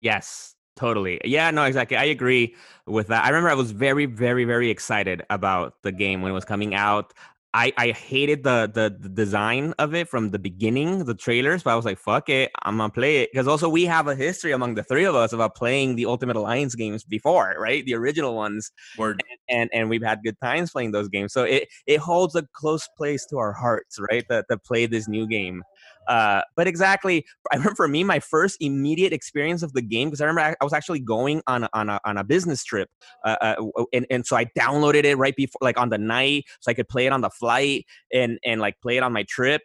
[0.00, 1.20] Yes, totally.
[1.24, 1.96] Yeah, no, exactly.
[1.96, 2.54] I agree
[2.86, 3.24] with that.
[3.24, 6.74] I remember I was very, very, very excited about the game when it was coming
[6.74, 7.12] out.
[7.54, 11.70] I, I hated the, the the design of it from the beginning, the trailers, but
[11.70, 13.30] I was like, fuck it, I'm gonna play it.
[13.32, 16.34] Because also we have a history among the three of us about playing the Ultimate
[16.34, 17.84] Alliance games before, right?
[17.86, 18.72] The original ones.
[18.98, 19.22] Word.
[19.48, 21.32] and and we've had good times playing those games.
[21.32, 24.24] So it it holds a close place to our hearts, right?
[24.30, 25.62] To, to play this new game.
[26.08, 30.20] Uh, but exactly, I remember for me, my first immediate experience of the game because
[30.20, 32.88] I remember I, I was actually going on a, on a on a business trip,
[33.24, 36.70] uh, uh, and and so I downloaded it right before, like on the night, so
[36.70, 39.62] I could play it on the flight and and like play it on my trip,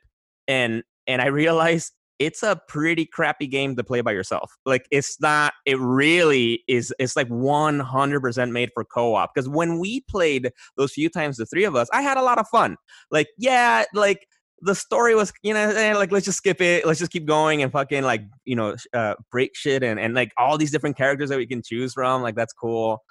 [0.48, 4.58] and and I realized it's a pretty crappy game to play by yourself.
[4.66, 5.54] Like it's not.
[5.66, 6.94] It really is.
[7.00, 9.34] It's like one hundred percent made for co-op.
[9.34, 12.38] Because when we played those few times, the three of us, I had a lot
[12.38, 12.76] of fun.
[13.10, 14.28] Like yeah, like
[14.62, 17.62] the story was you know eh, like let's just skip it let's just keep going
[17.62, 21.30] and fucking like you know uh, break shit and and like all these different characters
[21.30, 23.02] that we can choose from like that's cool.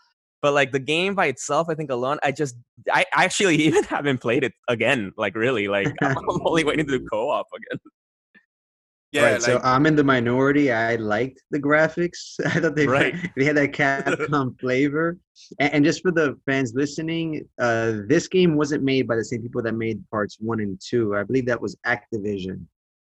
[0.40, 2.54] But like the game by itself i think alone i just
[2.92, 7.06] i actually even haven't played it again like really like i'm only waiting to do
[7.11, 7.80] co-op again
[9.12, 10.71] Yeah, right, like, so I'm in the minority.
[10.71, 12.35] I liked the graphics.
[12.44, 13.14] I thought they Right.
[13.37, 15.16] they had that Capcom flavor.
[15.61, 19.40] And, and just for the fans listening, uh, this game wasn't made by the same
[19.40, 21.16] people that made parts one and two.
[21.16, 22.66] I believe that was Activision,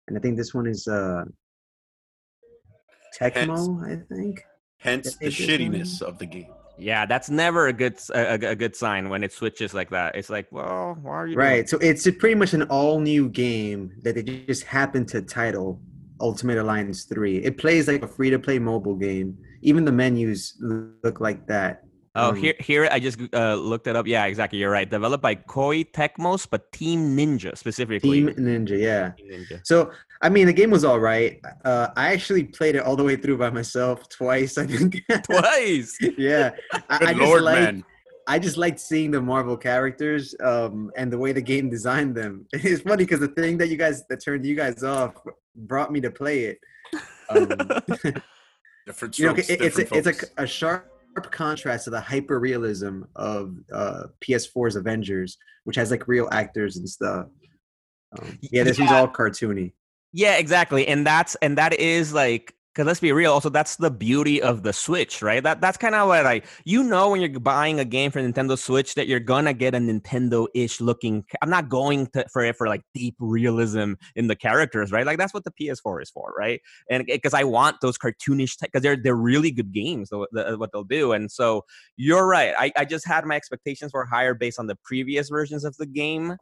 [0.07, 1.24] and I think this one is uh,
[3.18, 3.83] Tecmo.
[3.85, 4.44] I think.
[4.79, 6.53] hence the shittiness of the game.
[6.80, 10.30] Yeah that's never a good a, a- good sign when it switches like that it's
[10.30, 11.68] like well why are you doing Right.
[11.68, 15.80] So it's pretty much an all new game that they just happened to title
[16.20, 17.38] Ultimate Alliance 3.
[17.38, 19.36] It plays like a free to play mobile game.
[19.62, 21.84] Even the menus look like that.
[22.16, 24.07] Oh, Um, here, here I just uh, looked it up.
[24.07, 24.59] Yeah, exactly.
[24.59, 24.88] You're right.
[24.90, 28.25] Developed by Koei Tecmos, but Team Ninja specifically.
[28.25, 29.11] Team Ninja, yeah.
[29.11, 29.61] Team Ninja.
[29.64, 31.40] So I mean, the game was all right.
[31.64, 34.59] Uh, I actually played it all the way through by myself twice.
[34.59, 35.03] I think.
[35.25, 35.96] Twice.
[36.18, 36.51] yeah,
[36.88, 37.85] I, Good I just lord, liked, man.
[38.27, 42.44] I just liked seeing the Marvel characters um, and the way the game designed them.
[42.53, 45.14] It's funny because the thing that you guys that turned you guys off
[45.55, 46.59] brought me to play it.
[47.29, 47.46] Um,
[48.87, 50.25] Different you know, strokes, it- it's a, it's folks.
[50.37, 56.09] a, a sharp contrast to the hyper realism of uh, PS4's Avengers, which has like
[56.09, 57.27] real actors and stuff.
[58.18, 59.73] Um, yeah, this one's all cartoony.
[60.12, 60.87] Yeah, exactly.
[60.88, 63.33] And that's and that is like because let's be real.
[63.33, 65.42] Also, that's the beauty of the Switch, right?
[65.42, 68.56] That that's kind of what I you know when you're buying a game for Nintendo
[68.56, 71.24] Switch that you're gonna get a Nintendo-ish looking.
[71.42, 75.04] I'm not going to for it for like deep realism in the characters, right?
[75.04, 76.61] Like that's what the PS4 is for, right?
[76.88, 80.70] And because I want those cartoonish because they're they're really good games, the, the, what
[80.72, 81.12] they'll do.
[81.12, 81.64] And so
[81.96, 82.54] you're right.
[82.59, 85.87] I I just had my expectations were higher based on the previous versions of the
[85.87, 86.37] game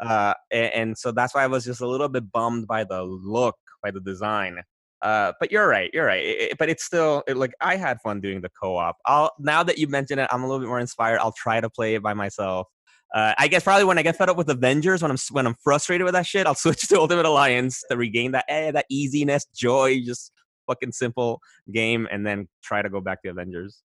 [0.00, 3.02] uh, a- and, so that's why I was just a little bit bummed by the
[3.02, 4.58] look, by the design.
[5.02, 6.22] Uh, but you're right, you're right.
[6.24, 8.96] It- it- but it's still it, like I had fun doing the co-op.
[9.06, 11.18] I'll now that you mention it, I'm a little bit more inspired.
[11.20, 12.66] I'll try to play it by myself.
[13.14, 15.56] Uh, I guess probably when I get fed up with Avengers, when I'm when I'm
[15.64, 19.46] frustrated with that shit, I'll switch to Ultimate Alliance to regain that eh, that easiness,
[19.54, 20.32] joy, just
[20.66, 21.40] fucking simple
[21.72, 23.82] game, and then try to go back to Avengers.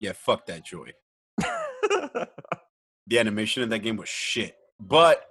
[0.00, 0.92] Yeah, fuck that joy.
[3.06, 4.56] The animation in that game was shit.
[4.80, 5.22] But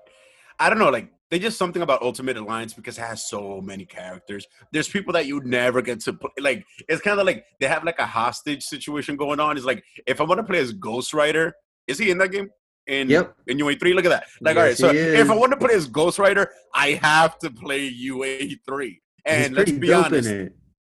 [0.60, 3.86] I don't know, like they just something about Ultimate Alliance because it has so many
[3.86, 4.46] characters.
[4.72, 6.30] There's people that you never get to play.
[6.39, 9.58] Like it's kind of like they have like a hostage situation going on.
[9.58, 11.56] It's like if I want to play as Ghost Rider,
[11.88, 12.50] is he in that game?
[12.86, 13.36] In Yep.
[13.48, 14.26] in UA3, look at that.
[14.42, 17.50] Like, all right, so if I want to play as Ghost Rider, I have to
[17.50, 18.84] play UA3.
[18.86, 20.30] He's And let's be honest,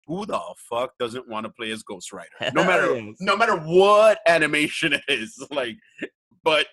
[0.06, 2.30] who the fuck doesn't want to play as Ghost Rider?
[2.54, 3.15] No matter yes.
[3.19, 5.78] no matter what animation it is, like,
[6.43, 6.67] but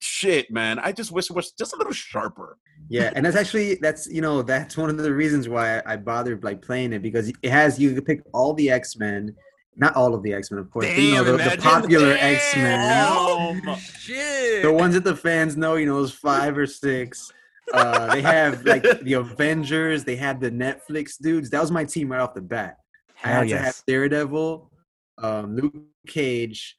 [0.00, 2.58] shit, man, I just wish it was just a little sharper.
[2.88, 6.44] Yeah, and that's actually that's you know that's one of the reasons why I bothered
[6.44, 9.34] like playing it because it has you can pick all the X Men,
[9.76, 12.16] not all of the X Men of course, but, you know the, the imagine- popular
[12.18, 13.76] X Men, Damn.
[13.78, 14.62] Shit.
[14.62, 17.32] the ones that the fans know, you know, those five or six.
[17.74, 21.50] Uh, they have like the Avengers, they have the Netflix dudes.
[21.50, 22.78] That was my team right off the bat.
[23.22, 23.82] I Hell had to have.
[23.86, 24.70] Daredevil,
[25.18, 25.74] um, Luke
[26.06, 26.77] Cage,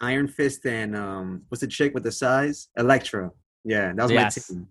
[0.00, 2.68] Iron Fist, and um, what's the chick with the size?
[2.76, 3.30] Elektra.
[3.64, 4.50] Yeah, that was Yes.
[4.50, 4.68] my team.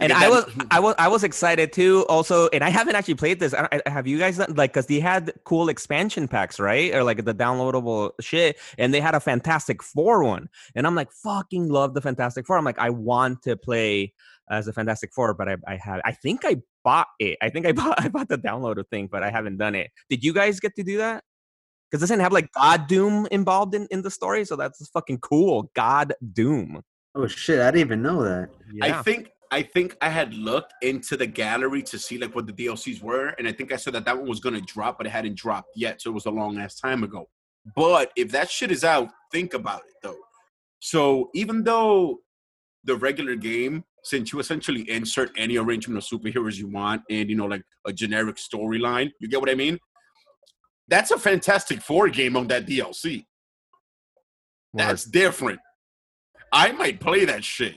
[0.00, 2.06] and Because I was, I was, I was excited too.
[2.08, 3.52] Also, and I haven't actually played this.
[3.52, 4.72] I, I- have you guys done like?
[4.72, 6.94] Because they had cool expansion packs, right?
[6.94, 10.48] Or like the downloadable shit, and they had a Fantastic Four one.
[10.74, 12.56] And I'm like, fucking love the Fantastic Four.
[12.56, 14.14] I'm like, I want to play
[14.50, 17.38] as a Fantastic Four, but I, I have, I think I bought it.
[17.42, 19.90] I think I bought, I bought the downloaded thing, but I haven't done it.
[20.08, 21.24] Did you guys get to do that?
[21.92, 25.70] Because doesn't have like God Doom involved in in the story, so that's fucking cool.
[25.74, 26.80] God Doom.
[27.14, 28.48] Oh shit, I didn't even know that.
[28.80, 32.52] I think I think I had looked into the gallery to see like what the
[32.54, 35.10] DLCs were, and I think I said that that one was gonna drop, but it
[35.10, 37.28] hadn't dropped yet, so it was a long ass time ago.
[37.76, 40.16] But if that shit is out, think about it though.
[40.80, 42.20] So even though
[42.84, 47.36] the regular game, since you essentially insert any arrangement of superheroes you want and you
[47.36, 49.78] know, like a generic storyline, you get what I mean?
[50.92, 53.24] That's a Fantastic Four game on that DLC.
[54.74, 55.58] That's different.
[56.52, 57.76] I might play that shit.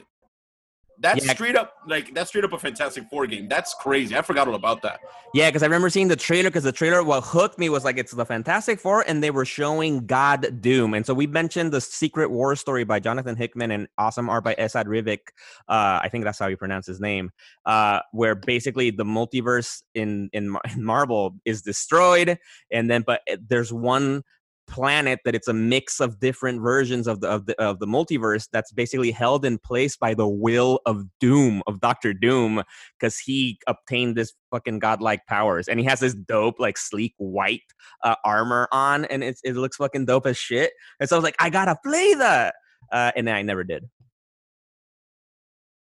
[0.99, 1.33] That's Yeah.
[1.33, 3.47] straight up like that's straight up a Fantastic Four game.
[3.47, 4.15] That's crazy.
[4.17, 4.99] I forgot all about that.
[5.33, 6.49] Yeah, because I remember seeing the trailer.
[6.49, 9.45] Because the trailer, what hooked me was like it's the Fantastic Four, and they were
[9.45, 10.93] showing God Doom.
[10.93, 14.55] And so we mentioned the Secret War story by Jonathan Hickman and awesome art by
[14.55, 15.19] Esad Ribic.
[15.67, 17.31] Uh, I think that's how you pronounce his name.
[17.65, 22.37] Uh, where basically the multiverse in in, in Marvel is destroyed,
[22.71, 24.23] and then but there's one
[24.67, 28.47] planet that it's a mix of different versions of the of the of the multiverse
[28.51, 32.63] that's basically held in place by the will of Doom of Doctor Doom
[32.99, 37.61] because he obtained this fucking godlike powers and he has this dope like sleek white
[38.03, 41.23] uh, armor on and it's, it looks fucking dope as shit and so I was
[41.23, 42.55] like I gotta play that
[42.91, 43.89] uh, and then I never did.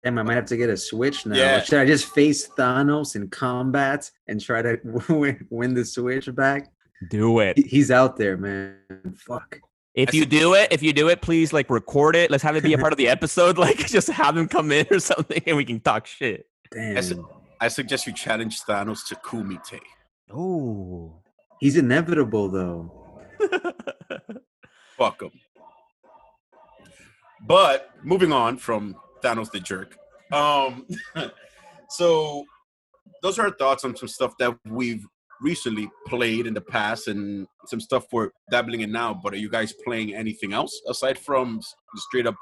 [0.04, 1.36] Damn, I might have to get a Switch now.
[1.36, 1.62] Yeah.
[1.62, 6.72] Should I just face Thanos in combat and try to win, win the Switch back?
[7.08, 7.58] Do it.
[7.58, 8.76] He's out there, man.
[9.16, 9.60] Fuck.
[9.94, 12.30] If you do it, if you do it, please like record it.
[12.30, 13.58] Let's have it be a part of the episode.
[13.58, 16.46] Like just have him come in or something, and we can talk shit.
[16.70, 16.94] Damn.
[16.94, 17.12] That's-
[17.60, 19.78] I suggest you challenge Thanos to Kumite.
[20.32, 21.20] Oh.
[21.60, 23.20] He's inevitable though.
[24.96, 25.30] Fuck him.
[27.46, 29.96] But moving on from Thanos the jerk.
[30.32, 30.86] Um,
[31.88, 32.44] so
[33.22, 35.06] those are our thoughts on some stuff that we've
[35.42, 39.12] recently played in the past and some stuff we're dabbling in now.
[39.14, 41.60] But are you guys playing anything else aside from
[41.96, 42.36] straight up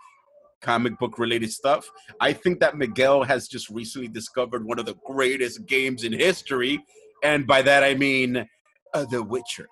[0.60, 1.88] comic book related stuff?
[2.20, 6.84] I think that Miguel has just recently discovered one of the greatest games in history,
[7.22, 8.46] and by that I mean
[8.94, 9.66] uh, The Witcher.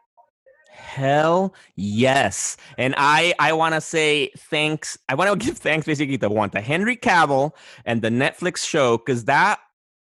[0.71, 2.57] Hell yes.
[2.79, 4.97] And I I want to say thanks.
[5.09, 7.53] I want to give thanks basically to one to Henry Cavill
[7.85, 9.59] and the Netflix show because that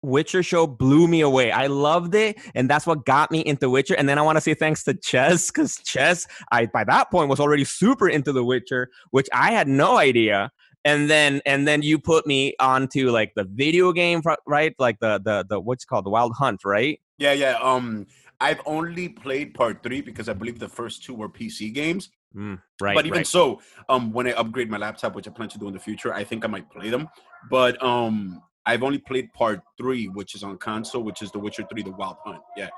[0.06, 1.50] Witcher show blew me away.
[1.50, 3.94] I loved it, and that's what got me into Witcher.
[3.94, 7.28] And then I want to say thanks to Chess because Chess, I by that point
[7.28, 10.50] was already super into The Witcher, which I had no idea.
[10.84, 14.74] And then and then you put me onto like the video game, right?
[14.78, 17.00] Like the the the what's it called the Wild Hunt, right?
[17.18, 17.58] Yeah, yeah.
[17.60, 18.06] Um,
[18.40, 22.10] I've only played part three because I believe the first two were PC games.
[22.36, 22.94] Mm, right.
[22.94, 23.26] but even right.
[23.26, 26.12] so, um, when I upgrade my laptop, which I plan to do in the future,
[26.12, 27.08] I think I might play them.
[27.50, 31.64] But um, I've only played part three, which is on console, which is The Witcher
[31.70, 32.42] Three: The Wild Hunt.
[32.56, 32.68] Yeah,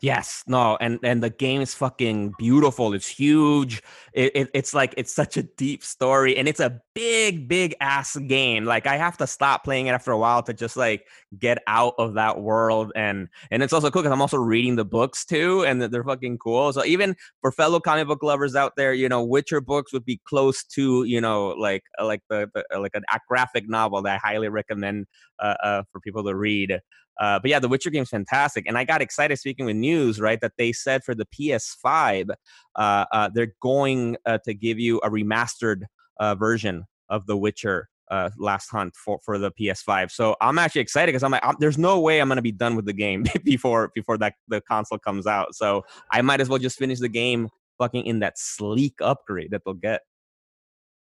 [0.00, 2.94] Yes, no, and and the game is fucking beautiful.
[2.94, 3.82] It's huge.
[4.12, 8.14] It, it it's like it's such a deep story, and it's a big, big ass
[8.16, 8.64] game.
[8.64, 11.04] Like I have to stop playing it after a while to just like
[11.36, 12.92] get out of that world.
[12.94, 16.38] And and it's also cool because I'm also reading the books too, and they're fucking
[16.38, 16.72] cool.
[16.72, 20.20] So even for fellow comic book lovers out there, you know, Witcher books would be
[20.28, 24.48] close to you know like like the, the like a graphic novel that I highly
[24.48, 25.06] recommend
[25.40, 26.78] uh, uh, for people to read.
[27.18, 30.40] Uh, but yeah, the Witcher game's fantastic, and I got excited speaking with news, right?
[30.40, 32.30] That they said for the PS5,
[32.76, 35.82] uh, uh, they're going uh, to give you a remastered
[36.20, 40.10] uh, version of the Witcher uh, Last Hunt for, for the PS5.
[40.10, 42.76] So I'm actually excited because I'm like, I'm, there's no way I'm gonna be done
[42.76, 45.54] with the game before before that the console comes out.
[45.54, 49.62] So I might as well just finish the game fucking in that sleek upgrade that
[49.64, 50.02] they'll get.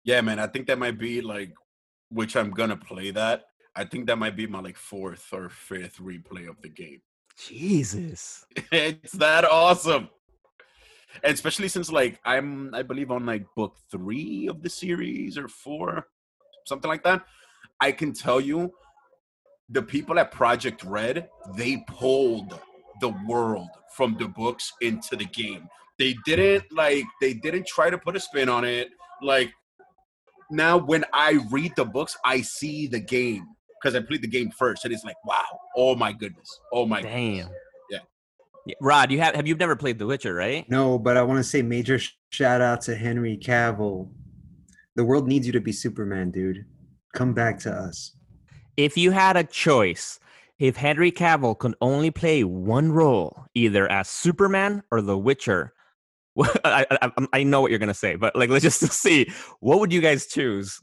[0.04, 0.40] yeah, man.
[0.40, 1.54] I think that might be like,
[2.10, 3.46] which I'm gonna play that.
[3.76, 7.02] I think that might be my like fourth or fifth replay of the game.
[7.38, 8.46] Jesus.
[8.72, 10.10] it's that awesome.
[11.24, 15.48] And especially since like I'm I believe on like book three of the series or
[15.48, 16.08] four,
[16.66, 17.24] something like that.
[17.80, 18.72] I can tell you
[19.70, 22.60] the people at Project Red, they pulled
[23.00, 25.68] the world from the books into the game.
[25.98, 26.20] They hmm.
[26.26, 28.90] didn't like they didn't try to put a spin on it.
[29.22, 29.54] Like
[30.50, 33.48] now when I read the books, I see the game
[33.82, 35.44] because I played the game first, and it's like, wow,
[35.76, 37.46] oh my goodness, oh my goodness.
[37.46, 37.54] Damn.
[37.90, 38.00] Yeah.
[38.66, 40.70] Yeah, Rod, you have have you never played The Witcher, right?
[40.70, 44.10] No, but I want to say major sh- shout out to Henry Cavill.
[44.96, 46.66] The world needs you to be Superman, dude.
[47.14, 48.16] Come back to us.
[48.78, 50.20] If you had a choice,
[50.60, 55.74] if Henry Cavill could only play one role, either as Superman or The Witcher,
[56.64, 59.32] I, I, I- I know what you're gonna say, but like let's just see.
[59.60, 60.80] What would you guys choose?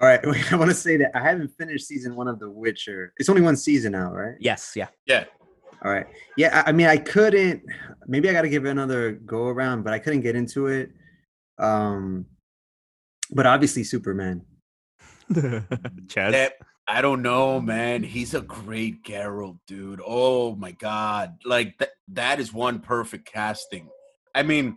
[0.00, 0.20] All right,
[0.52, 3.12] I want to say that I haven't finished season one of The Witcher.
[3.18, 4.34] It's only one season now, right?
[4.40, 4.88] Yes, yeah.
[5.06, 5.24] Yeah.
[5.84, 6.06] All right.
[6.36, 7.62] Yeah, I, I mean, I couldn't.
[8.06, 10.90] Maybe I got to give it another go around, but I couldn't get into it.
[11.58, 12.26] Um,
[13.30, 14.42] but obviously Superman.
[15.30, 16.32] Chaz.
[16.32, 16.54] That
[16.88, 18.02] I don't know, man.
[18.02, 20.00] He's a great Geralt, dude.
[20.04, 21.90] Oh my god, like that.
[22.08, 23.88] That is one perfect casting.
[24.34, 24.76] I mean,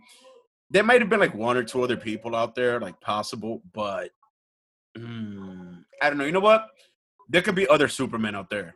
[0.70, 4.10] there might have been like one or two other people out there, like possible, but
[4.96, 6.24] mm, I don't know.
[6.24, 6.68] You know what?
[7.28, 8.74] There could be other Supermen out there.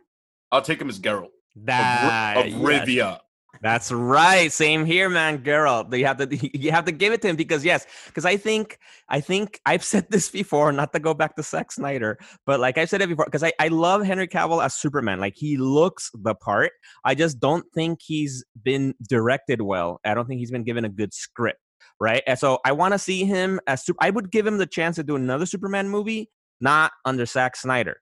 [0.51, 2.87] I'll take him as Geralt of, That, Ri- of yes.
[2.87, 3.19] Rivia.
[3.61, 4.51] That's right.
[4.51, 5.39] Same here, man.
[5.43, 5.95] Geralt.
[5.97, 8.79] You have to you have to give it to him because yes, because I think
[9.09, 12.77] I think I've said this before, not to go back to Zack Snyder, but like
[12.77, 15.19] I've said it before, because I, I love Henry Cavill as Superman.
[15.19, 16.71] Like he looks the part.
[17.03, 19.99] I just don't think he's been directed well.
[20.05, 21.59] I don't think he's been given a good script.
[21.99, 22.23] Right.
[22.27, 24.95] And so I want to see him as super I would give him the chance
[24.97, 26.29] to do another Superman movie,
[26.61, 27.97] not under Zack Snyder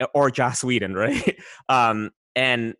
[0.00, 1.36] eh, or Joss Whedon, right?
[1.68, 2.74] Um, and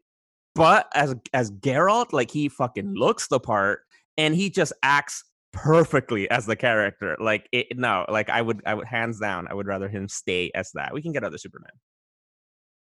[0.54, 3.80] but as as Geralt, like he fucking looks the part
[4.16, 7.16] and he just acts perfectly as the character.
[7.20, 10.50] Like it, no, like I would, I would hands down, I would rather him stay
[10.54, 10.92] as that.
[10.92, 11.72] We can get other Superman.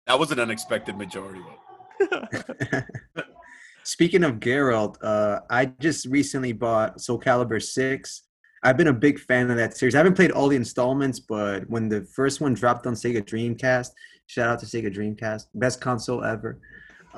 [0.07, 2.83] That was an unexpected majority vote.
[3.87, 8.23] Speaking of Geralt, uh, I just recently bought Soul Calibur 6.
[8.61, 9.95] I've been a big fan of that series.
[9.95, 13.91] I haven't played all the installments, but when the first one dropped on Sega Dreamcast,
[14.25, 16.59] shout out to Sega Dreamcast, best console ever.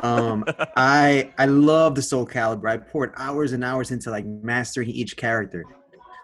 [0.04, 0.46] Um,
[0.78, 2.70] I I love the Soul Calibur.
[2.70, 5.66] I poured hours and hours into like mastering each character.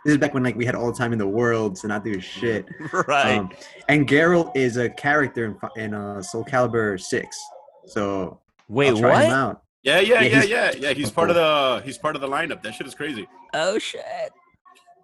[0.05, 2.03] This is back when like we had all the time in the world to not
[2.03, 2.67] do shit.
[3.07, 3.39] right.
[3.39, 3.49] Um,
[3.89, 7.39] and Geralt is a character in, in uh, Soul Calibur 6.
[7.87, 9.35] So Wait, I'll try him what?
[9.35, 9.64] out.
[9.85, 10.93] Yeah, yeah, Yeah, yeah, yeah, yeah.
[10.93, 12.63] He's part of the he's part of the lineup.
[12.63, 13.27] That shit is crazy.
[13.53, 14.03] Oh shit.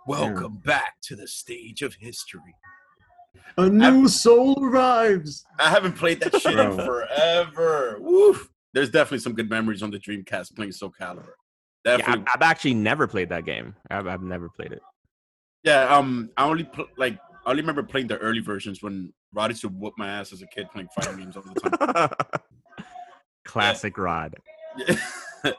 [0.07, 2.55] Welcome back to the stage of history.
[3.57, 5.45] A new soul arrives.
[5.59, 7.97] I haven't played that shit in forever.
[7.99, 8.49] Woof.
[8.73, 11.33] There's definitely some good memories on the Dreamcast playing Soul Calibur.
[11.85, 12.23] Yeah, Definitely.
[12.27, 13.75] I've, I've actually never played that game.
[13.89, 14.81] I've, I've never played it.
[15.63, 19.51] Yeah, um, I only pl- like I only remember playing the early versions when Rod
[19.51, 22.09] used to whoop my ass as a kid playing fighting games all the time.
[23.45, 24.35] Classic Rod.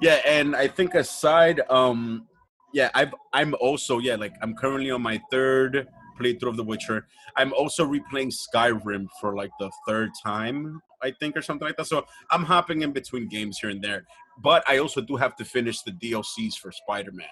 [0.00, 0.20] Yeah.
[0.26, 2.26] and I think aside, um,
[2.72, 5.86] yeah, I've I'm also yeah, like I'm currently on my third
[6.18, 7.06] playthrough of The Witcher.
[7.36, 11.86] I'm also replaying Skyrim for like the third time, I think, or something like that.
[11.86, 14.04] So I'm hopping in between games here and there.
[14.42, 17.26] But I also do have to finish the DLCs for Spider-Man.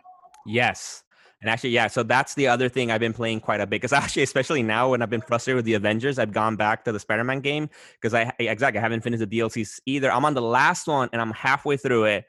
[0.46, 1.02] Yes.
[1.40, 1.86] And actually, yeah.
[1.86, 3.80] So that's the other thing I've been playing quite a bit.
[3.80, 6.92] Because actually, especially now when I've been frustrated with the Avengers, I've gone back to
[6.92, 10.12] the Spider-Man game because I exactly I haven't finished the DLCs either.
[10.12, 12.24] I'm on the last one and I'm halfway through it.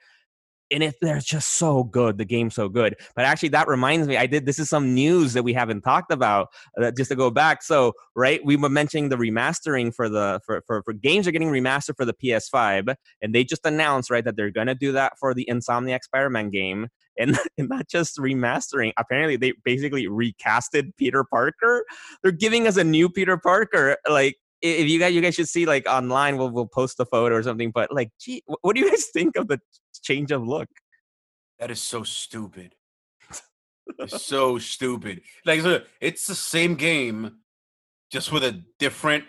[0.73, 2.17] And it, they're just so good.
[2.17, 2.95] The game's so good.
[3.13, 4.45] But actually, that reminds me, I did.
[4.45, 6.47] This is some news that we haven't talked about.
[6.81, 10.63] Uh, just to go back, so right, we were mentioning the remastering for the for,
[10.65, 14.37] for for games are getting remastered for the PS5, and they just announced right that
[14.37, 16.87] they're gonna do that for the Insomniac Spider-Man game
[17.17, 18.93] and, and not just remastering.
[18.97, 21.85] Apparently, they basically recasted Peter Parker.
[22.23, 23.97] They're giving us a new Peter Parker.
[24.09, 26.37] Like, if you guys, you guys should see like online.
[26.37, 27.71] We'll we'll post a photo or something.
[27.71, 29.59] But like, gee, what do you guys think of the
[30.03, 30.69] change of look?
[31.59, 32.75] That is so stupid.
[33.99, 35.21] It's so stupid.
[35.45, 35.61] Like
[35.99, 37.37] it's the same game,
[38.11, 39.25] just with a different,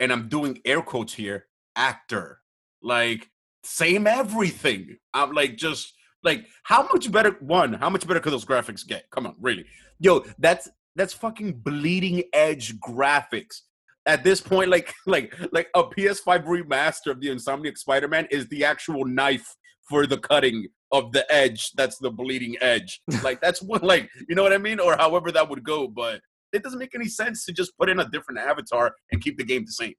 [0.00, 1.46] and I'm doing air quotes here,
[1.76, 2.40] actor.
[2.82, 3.30] Like
[3.62, 4.96] same everything.
[5.12, 5.94] I'm like just
[6.24, 9.08] like how much better one, how much better could those graphics get?
[9.10, 9.66] Come on, really.
[10.00, 13.60] Yo, that's that's fucking bleeding edge graphics.
[14.06, 18.64] At this point, like like like a PS5 remaster of the Insomniac Spider-Man is the
[18.64, 19.54] actual knife
[19.88, 24.34] for the cutting of the edge that's the bleeding edge like that's what like you
[24.34, 26.20] know what i mean or however that would go but
[26.52, 29.44] it doesn't make any sense to just put in a different avatar and keep the
[29.44, 29.92] game the same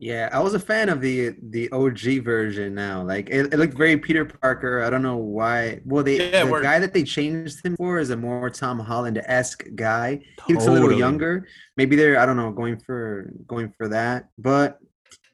[0.00, 3.02] Yeah, I was a fan of the the OG version now.
[3.02, 4.82] Like it, it looked very Peter Parker.
[4.82, 5.80] I don't know why.
[5.84, 9.20] Well, they Yeah, the guy that they changed him for is a more Tom Holland
[9.26, 10.22] esque guy.
[10.46, 11.46] He looks a little younger.
[11.76, 14.78] Maybe they're I don't know going for going for that, but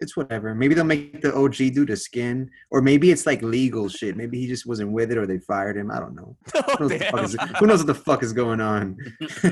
[0.01, 0.55] it's whatever.
[0.55, 4.17] Maybe they'll make the OG do the skin, or maybe it's like legal shit.
[4.17, 5.91] Maybe he just wasn't with it, or they fired him.
[5.91, 6.37] I don't know.
[6.79, 8.99] Oh, who knows, what the fuck is, who knows what the fuck is going on?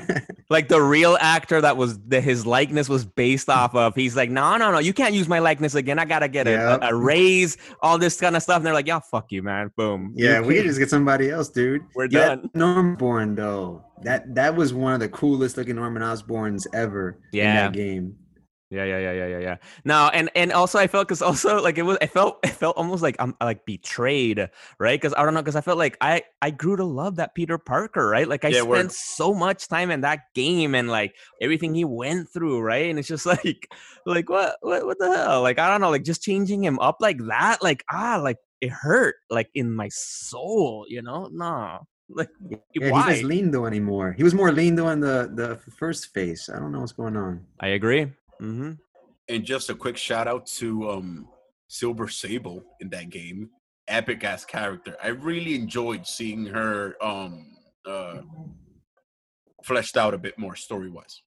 [0.50, 3.94] like the real actor that was that his likeness was based off of.
[3.94, 5.98] He's like, no, no, no, you can't use my likeness again.
[5.98, 6.82] I gotta get a, Yep.
[6.82, 8.56] a, a raise, all this kind of stuff.
[8.58, 9.70] And they're like, yeah, fuck you, man.
[9.76, 10.12] Boom.
[10.16, 11.82] Yeah, we can't- just get somebody else, dude.
[11.94, 12.50] We're Yeah, done.
[12.54, 13.84] Norman Osborn though.
[14.02, 17.54] That that was one of the coolest looking Norman Osborns ever in Yeah.
[17.68, 18.16] that game.
[18.74, 19.56] Yeah, yeah, yeah, yeah, yeah, yeah.
[19.84, 22.76] No, and and also I felt because also like it was I felt I felt
[22.76, 24.50] almost like I'm like betrayed,
[24.80, 25.00] right?
[25.00, 27.56] Because I don't know, because I felt like I I grew to love that Peter
[27.58, 28.26] Parker, right?
[28.26, 32.28] Like I Yeah, spent so much time in that game and like everything he went
[32.30, 32.90] through, right?
[32.90, 33.68] And it's just like
[34.06, 35.42] like what what what the hell?
[35.42, 38.70] Like I don't know, like just changing him up like that, like ah, like it
[38.70, 41.28] hurt like in my soul, you know?
[41.32, 42.30] No, like
[42.78, 43.02] Yeah, why?
[43.04, 44.12] he's not Lindo anymore.
[44.12, 46.50] He was more Lindo in the the first phase.
[46.52, 47.46] I don't know what's going on.
[47.60, 48.12] I agree.
[48.44, 48.72] Mm-hmm.
[49.28, 51.28] and just a quick shout out to um
[51.68, 53.48] silver sable in that game.
[53.88, 54.96] Epic ass character.
[55.02, 57.46] I really enjoyed seeing her um
[57.86, 58.20] uh
[59.64, 61.22] fleshed out a bit more story wise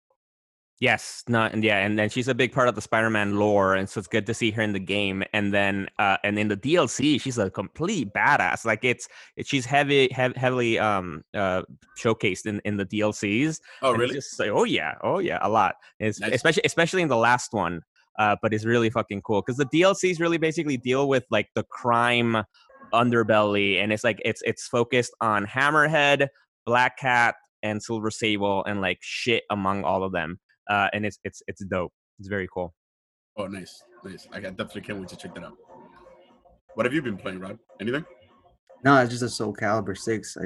[0.80, 3.90] Yes, not and yeah, and then she's a big part of the Spider-Man lore, and
[3.90, 5.24] so it's good to see her in the game.
[5.34, 8.64] And then, uh, and in the DLC, she's a complete badass.
[8.64, 9.08] Like it's,
[9.38, 11.64] it, she's heavy, hev- heavily um uh
[11.98, 13.60] showcased in in the DLCs.
[13.82, 15.78] oh really Just like, oh yeah, oh yeah, a lot.
[16.00, 16.20] Nice.
[16.22, 17.82] especially especially in the last one.
[18.20, 21.64] Uh, but it's really fucking cool because the DLCs really basically deal with like the
[21.64, 22.44] crime
[22.94, 26.28] underbelly, and it's like it's it's focused on Hammerhead,
[26.68, 30.40] Black Cat, and Silver Sable, and like shit among all of them.
[30.70, 31.94] Uh, and it's it's it's dope.
[32.20, 32.74] It's very cool.
[33.38, 35.58] oh nice nice i definitely can't wait to check that out
[36.76, 38.06] what have you been playing rod anything
[38.84, 40.38] No, it's just a Soul Calibur six.
[40.38, 40.46] I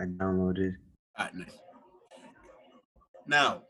[0.00, 0.72] I downloaded.
[1.18, 1.56] All right, nice.
[3.26, 3.62] Now,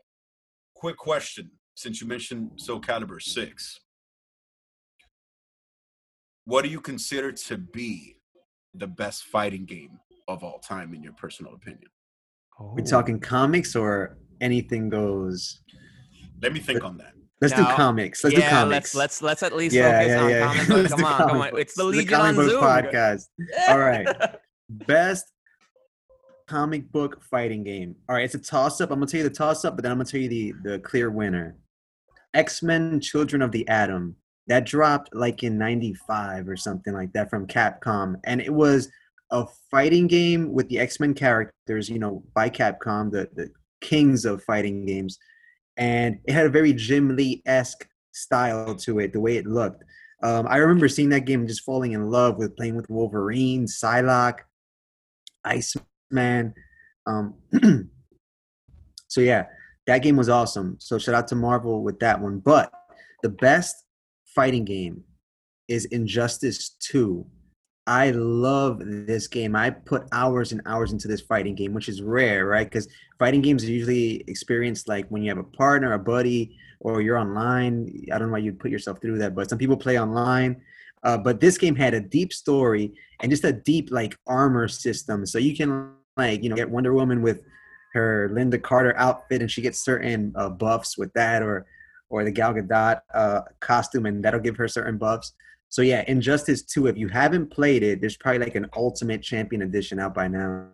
[0.75, 1.51] quick question.
[1.75, 3.79] Since you mentioned Soul Calibur 6,
[6.45, 8.17] what do you consider to be
[8.75, 11.89] the best fighting game of all time, in your personal opinion?
[12.59, 15.61] We're talking comics or anything goes?
[16.41, 17.13] Let me think on that.
[17.41, 18.23] Let's do comics.
[18.23, 18.93] Let's do comics.
[18.93, 20.45] let's let's let's at least yeah, focus yeah, on yeah.
[20.45, 20.89] comic Let's books.
[20.89, 21.59] do Come on, come comic on.
[21.59, 21.97] It's the books.
[21.97, 22.63] Legion comic on Zoom.
[22.63, 23.23] podcast.
[23.67, 24.07] All right.
[24.69, 25.25] Best
[26.47, 27.95] comic book fighting game.
[28.07, 28.91] All right, it's a toss up.
[28.91, 30.79] I'm gonna tell you the toss up, but then I'm gonna tell you the the
[30.79, 31.57] clear winner.
[32.33, 34.15] X Men: Children of the Atom.
[34.47, 38.89] That dropped like in '95 or something like that from Capcom, and it was
[39.31, 41.89] a fighting game with the X Men characters.
[41.89, 43.49] You know, by Capcom, the the
[43.81, 45.17] kings of fighting games,
[45.77, 49.13] and it had a very Jim Lee esque style to it.
[49.13, 49.83] The way it looked.
[50.23, 53.65] Um, I remember seeing that game and just falling in love with playing with Wolverine,
[53.65, 54.39] Psylocke,
[55.43, 56.53] Iceman.
[57.07, 57.33] Um,
[59.07, 59.45] so yeah,
[59.87, 60.75] that game was awesome.
[60.79, 62.39] So shout out to Marvel with that one.
[62.39, 62.71] But
[63.23, 63.75] the best
[64.35, 65.03] fighting game
[65.67, 67.25] is Injustice 2.
[67.87, 69.55] I love this game.
[69.55, 72.67] I put hours and hours into this fighting game, which is rare, right?
[72.67, 77.01] Because fighting games are usually experienced like when you have a partner, a buddy, or
[77.01, 78.05] you're online.
[78.11, 80.61] I don't know why you'd put yourself through that, but some people play online.
[81.03, 85.25] Uh, but this game had a deep story and just a deep like armor system.
[85.25, 87.41] So you can like you know get Wonder Woman with
[87.93, 91.65] her Lynda Carter outfit, and she gets certain uh, buffs with that, or
[92.09, 95.33] or the Gal Gadot uh, costume, and that'll give her certain buffs.
[95.71, 99.61] So yeah, Injustice 2, if you haven't played it, there's probably like an Ultimate Champion
[99.61, 100.67] Edition out by now.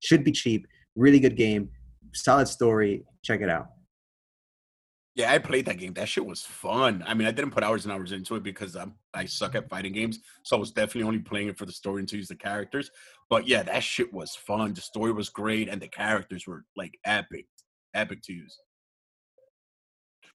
[0.00, 0.66] Should be cheap.
[0.96, 1.68] Really good game.
[2.14, 3.04] Solid story.
[3.22, 3.66] Check it out.
[5.14, 5.92] Yeah, I played that game.
[5.92, 7.04] That shit was fun.
[7.06, 9.68] I mean, I didn't put hours and hours into it because I'm I suck at
[9.68, 12.28] fighting games, so I was definitely only playing it for the story and to use
[12.28, 12.90] the characters.
[13.28, 14.72] But yeah, that shit was fun.
[14.72, 17.46] The story was great, and the characters were like epic,
[17.94, 18.58] epic to use.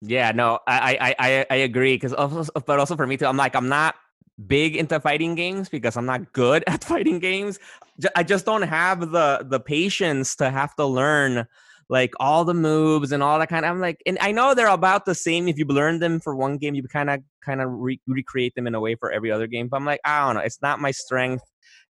[0.02, 3.38] Yeah, no, I I I, I agree because also, but also for me too, I'm
[3.38, 3.96] like I'm not
[4.48, 7.60] big into fighting games because I'm not good at fighting games.
[8.16, 11.48] I just don't have the the patience to have to learn
[11.90, 13.72] like all the moves and all that kind of.
[13.72, 15.48] I'm like, and I know they're about the same.
[15.48, 18.68] If you learn them for one game, you kind of kind of re- recreate them
[18.68, 19.68] in a way for every other game.
[19.68, 21.44] But I'm like, I don't know, it's not my strength,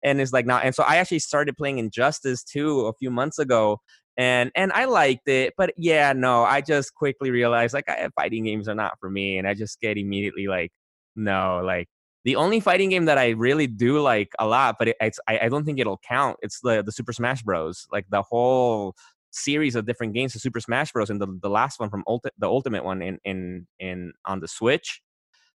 [0.05, 0.65] and it's like not.
[0.65, 3.81] And so I actually started playing Injustice 2 a few months ago,
[4.17, 8.45] and and I liked it, but yeah, no, I just quickly realized like I, fighting
[8.45, 10.71] games are not for me, and I just get immediately like,
[11.17, 11.89] no, like
[12.25, 15.39] the only fighting game that I really do like a lot, but it, it's I,
[15.43, 16.37] I don't think it'll count.
[16.43, 17.87] It's the the Super Smash Bros.
[17.93, 18.95] Like the whole
[19.31, 21.11] series of different games of Super Smash Bros.
[21.11, 24.49] and the the last one from Ulti- the Ultimate one in in in on the
[24.49, 25.03] Switch,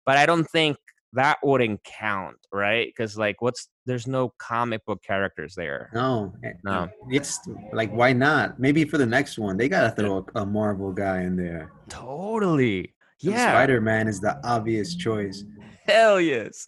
[0.04, 0.76] but I don't think
[1.12, 2.86] that wouldn't count, right?
[2.86, 5.90] Because like, what's there's no comic book characters there.
[5.92, 6.88] No, eh, No.
[7.11, 7.40] It's
[7.72, 8.61] like why not?
[8.61, 11.72] Maybe for the next one, they gotta throw a, a Marvel guy in there.
[11.88, 12.94] Totally.
[13.18, 13.50] Yeah.
[13.52, 15.44] Spider Man is the obvious choice.
[15.91, 16.66] Hell yes.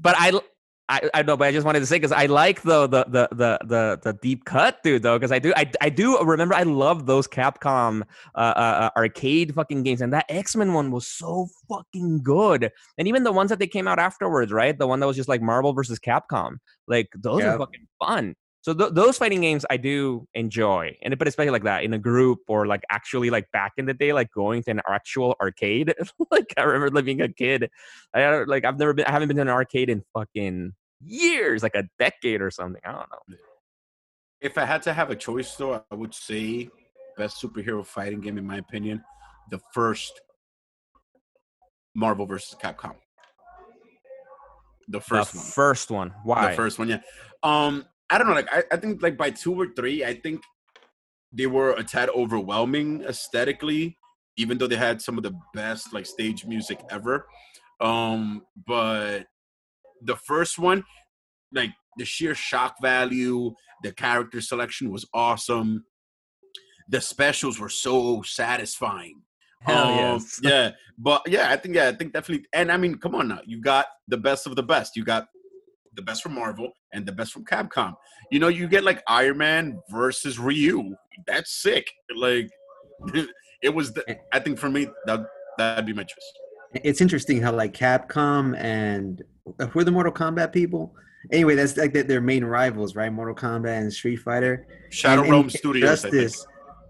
[0.00, 0.38] But I,
[0.88, 3.28] I, I know, but I just wanted to say because I like the the the
[3.32, 5.02] the the, the deep cut, dude.
[5.02, 6.54] Though, because I do, I, I do remember.
[6.54, 10.92] I love those Capcom uh, uh, uh, arcade fucking games, and that X Men one
[10.92, 12.70] was so fucking good.
[12.98, 14.78] And even the ones that they came out afterwards, right?
[14.78, 17.54] The one that was just like Marvel versus Capcom, like those Yep.
[17.54, 18.36] are fucking fun.
[18.66, 22.00] So th- those fighting games I do enjoy, and but especially like that in a
[22.00, 25.94] group or like actually like back in the day, like going to an actual arcade.
[26.32, 27.70] like I remember like, being a kid,
[28.12, 31.76] I like I've never been, I haven't been to an arcade in fucking years, like
[31.76, 32.82] a decade or something.
[32.84, 33.36] I don't know.
[34.40, 36.68] If I had to have a choice, though, I would say
[37.16, 39.04] best superhero fighting game, in my opinion,
[39.48, 40.20] the first
[41.94, 42.96] Marvel versus Capcom.
[44.88, 45.46] The first the one.
[45.46, 46.14] first one.
[46.24, 46.50] Why?
[46.50, 46.98] The first one, yeah.
[47.44, 48.34] Um, I don't know.
[48.34, 50.42] Like, I, I think like by two or three, I think
[51.32, 53.98] they were a tad overwhelming aesthetically,
[54.36, 57.26] even though they had some of the best like stage music ever.
[57.80, 59.26] Um, but
[60.02, 60.84] the first one,
[61.52, 65.84] like the sheer shock value, the character selection was awesome.
[66.88, 69.22] The specials were so satisfying.
[69.62, 70.40] Hell Um, yes.
[70.42, 72.46] Yeah, but yeah, I think yeah, I think definitely.
[72.52, 74.96] And I mean, come on now, you got the best of the best.
[74.96, 75.26] You got
[75.96, 77.94] the best from Marvel and the best from Capcom.
[78.30, 80.94] You know, you get like Iron Man versus Ryu.
[81.26, 81.86] That's sick.
[82.14, 82.48] Like,
[83.62, 83.92] it was.
[83.92, 85.26] The, I think for me, that
[85.58, 86.32] that'd be my choice.
[86.84, 89.22] It's interesting how like Capcom and
[89.60, 90.94] uh, who are the Mortal Kombat people?
[91.32, 93.12] Anyway, that's like their- their main rivals, right?
[93.12, 94.66] Mortal Kombat and Street Fighter.
[94.90, 96.02] Shadow And- Realm and Studios.
[96.02, 96.46] Justice,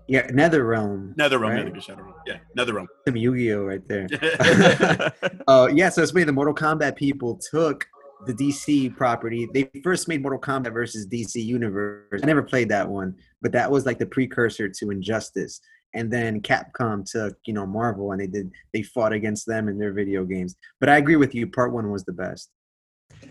[0.09, 1.15] yeah, NetherRealm.
[1.17, 1.41] NetherRealm.
[1.41, 1.61] right?
[1.61, 2.15] I think it's Shadow Realm.
[2.27, 2.87] Yeah, NetherRealm.
[3.07, 4.07] Some Yu-Gi-Oh right there.
[5.49, 6.25] Uh, yeah, so it's funny.
[6.25, 7.87] The Mortal Kombat people took
[8.27, 9.49] the DC property.
[9.53, 12.21] They first made Mortal Kombat versus DC Universe.
[12.23, 15.61] I never played that one, but that was like the precursor to Injustice.
[15.95, 19.79] And then Capcom took, you know, Marvel and they did they fought against them in
[19.79, 20.57] their video games.
[20.81, 22.51] But I agree with you, part one was the best.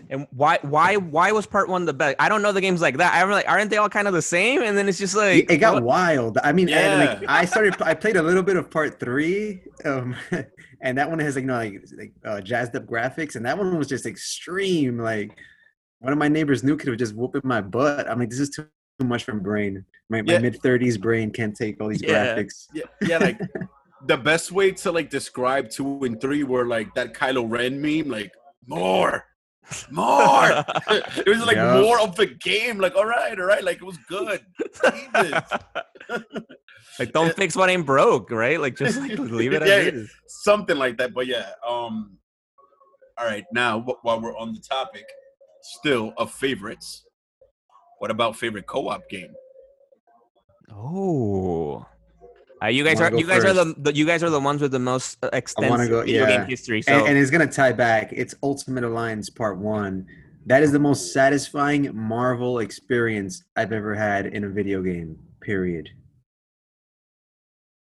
[0.08, 2.16] And why why why was part one the best?
[2.18, 3.14] I don't know the games like that.
[3.14, 4.62] I'm like, aren't they all kind of the same?
[4.62, 5.82] And then it's just like it got what?
[5.82, 6.38] wild.
[6.44, 7.80] I mean, I, like, I started.
[7.82, 10.14] I played a little bit of part three, um,
[10.80, 13.58] and that one has like you know like, like uh, jazzed up graphics, and that
[13.58, 14.98] one was just extreme.
[14.98, 15.36] Like
[16.00, 18.08] one of my neighbors' new kid was just whooping my butt.
[18.08, 18.66] I'm like, this is too
[19.02, 19.84] much for my brain.
[20.08, 20.38] My, my Yeah.
[20.38, 22.36] mid thirties brain can't take all these Yeah.
[22.36, 22.66] graphics.
[22.72, 23.40] Yeah, yeah, like
[24.06, 28.08] the best way to like describe two and three were like that Kylo Ren meme,
[28.08, 28.32] like
[28.68, 29.24] more,
[29.90, 30.64] more.
[31.16, 31.80] it was like Yeah.
[31.80, 32.78] more of the game.
[32.78, 34.40] Like, all right, all right, like it was good.
[36.98, 38.58] Like don't fix what ain't broke, right?
[38.58, 41.12] Like just like leave it Yeah, something like that.
[41.12, 42.16] But yeah, um,
[43.18, 43.44] all right.
[43.52, 45.04] Now, wh- while we're on the topic,
[45.62, 47.04] still of favorites.
[47.98, 49.32] What about favorite co-op game?
[50.72, 51.84] Oh.
[52.62, 54.72] Uh, you guys are you guys are the, the you guys are the ones with
[54.72, 56.80] the most uh, extensive go- video game history.
[56.82, 58.12] So And, and it's gonna tie back.
[58.12, 60.06] It's Ultimate Alliance Part One.
[60.46, 65.18] That is the most satisfying Marvel experience I've ever had in a video game.
[65.42, 65.90] Period.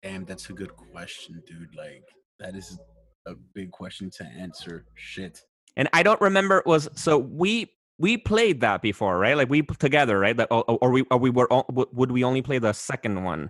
[0.03, 1.75] Damn, that's a good question, dude.
[1.75, 2.03] Like,
[2.39, 2.77] that is
[3.25, 4.85] a big question to answer.
[4.95, 5.41] Shit.
[5.77, 9.37] and I don't remember was so we we played that before, right?
[9.37, 10.35] Like we together, right?
[10.35, 13.23] That or, or we or we were o- w- would we only play the second
[13.23, 13.49] one?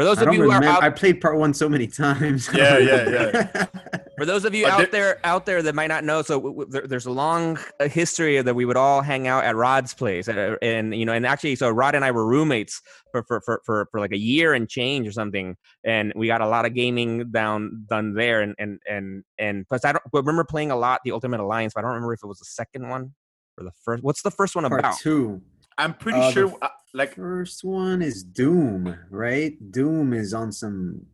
[0.00, 0.76] For those I of don't you who are remember.
[0.78, 2.48] out, I played part one so many times.
[2.48, 3.66] I Yeah, yeah.
[4.16, 6.34] For those of you But out there- there out there that might not know, so
[6.38, 9.56] w- w- there, there's a long uh, history that we would all hang out at
[9.56, 12.80] Rod's place, uh, and you know, and actually, so Rod and I were roommates
[13.12, 16.40] for for for for, for like a year and change or something, and we got
[16.42, 20.18] a lot of gaming down done there, and and and and plus I don't I
[20.18, 22.44] remember playing a lot the Ultimate Alliance, but I don't remember if it was the
[22.46, 23.14] second one
[23.58, 24.02] or the first.
[24.02, 24.98] What's the first one part about?
[24.98, 25.40] two.
[25.78, 29.54] I'm pretty Uh, sure, uh, like, First one is Doom, right?
[29.72, 31.06] Doom is on some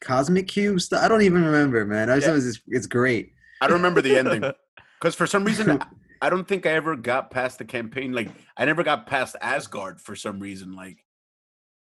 [0.00, 1.02] cosmic cube stuff.
[1.02, 2.10] I don't even remember, man.
[2.10, 2.48] I just Yeah.
[2.50, 3.32] it's, it's great.
[3.60, 4.42] I don't remember the ending.
[5.00, 5.82] Because for some reason,
[6.22, 8.12] I- don't think I ever got past the campaign.
[8.12, 10.76] Like, I never got past Asgard for some reason.
[10.76, 11.04] Like,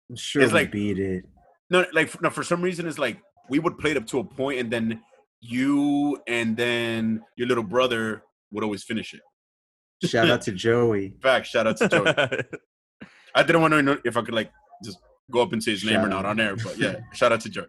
[0.08, 1.24] I'm sure It's like- beat it.
[1.70, 4.24] no, like, no, for some reason, it's like we would play it up to a
[4.24, 5.02] point, and then
[5.40, 9.22] you and then your little brother would always finish it.
[10.04, 11.06] Shout out to Joey.
[11.14, 12.14] In fact, shout out to Joey.
[13.34, 14.50] I didn't want to know if I could like
[14.84, 14.98] just
[15.30, 17.48] go up and say his name or not on air, but yeah, shout out to
[17.48, 17.66] Joey.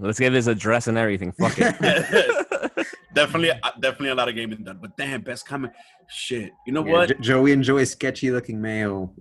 [0.00, 1.32] Let's give his address and everything.
[1.32, 2.86] Fuck it.
[3.14, 4.78] definitely, uh, definitely a lot of gaming done.
[4.82, 5.72] But damn, best comment.
[6.08, 7.08] Shit, you know Yeah, what?
[7.10, 9.14] Jo- Joey enjoys sketchy looking male.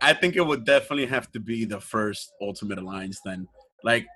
[0.00, 3.46] I think it would definitely have to be the first Ultimate Alliance then.
[3.84, 4.08] Like, j-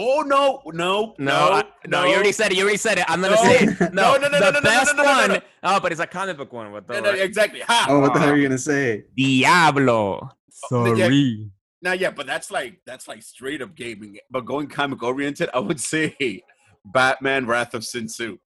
[0.00, 2.56] oh no, no, No, no, you already said it.
[2.56, 3.04] You already said it.
[3.08, 3.72] I'm gonna say No.
[3.74, 3.92] say it.
[3.92, 5.32] No, No, no, no, the no, no, no, best no, no, no, no.
[5.34, 5.42] one.
[5.64, 6.70] Oh, but it's a comic book one.
[6.72, 7.60] What the No, no, exactly.
[7.60, 7.86] Ha!
[7.90, 9.04] oh, what the hell are you gonna say?
[9.16, 10.20] Diablo.
[10.22, 10.68] Yeah.
[10.68, 11.50] Sorry.
[11.82, 14.18] Now, yeah, but that's like that's like straight up gaming.
[14.30, 16.16] But going comic oriented, I would say
[16.84, 18.38] Batman: Wrath of Sin Tzu.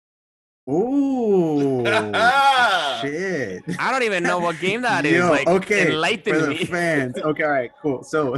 [0.68, 1.84] Ooh,
[3.00, 3.62] shit.
[3.78, 5.14] I don't even know what game that is.
[5.16, 6.64] Yo, like, okay, enlighten for the me.
[6.64, 7.16] fans.
[7.16, 8.02] Okay, all right, cool.
[8.04, 8.36] So,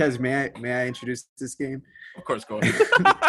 [0.00, 1.82] Ches, may I may I introduce this game?
[2.16, 2.88] Of course, go ahead.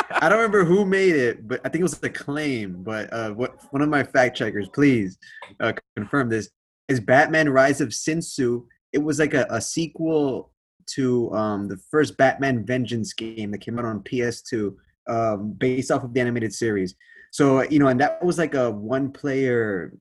[0.10, 2.82] I don't remember who made it, but I think it was Acclaim.
[2.82, 5.18] But uh, what one of my fact checkers, please
[5.60, 6.50] uh, confirm this.
[6.88, 8.66] Is Batman: Rise of Sin Tzu?
[8.94, 10.54] It was like a, a sequel
[10.96, 14.74] to um, the first Batman Vengeance game that came out on PS2,
[15.10, 16.96] um, based off of the animated series.
[17.32, 19.92] So you know, and that was like a one-player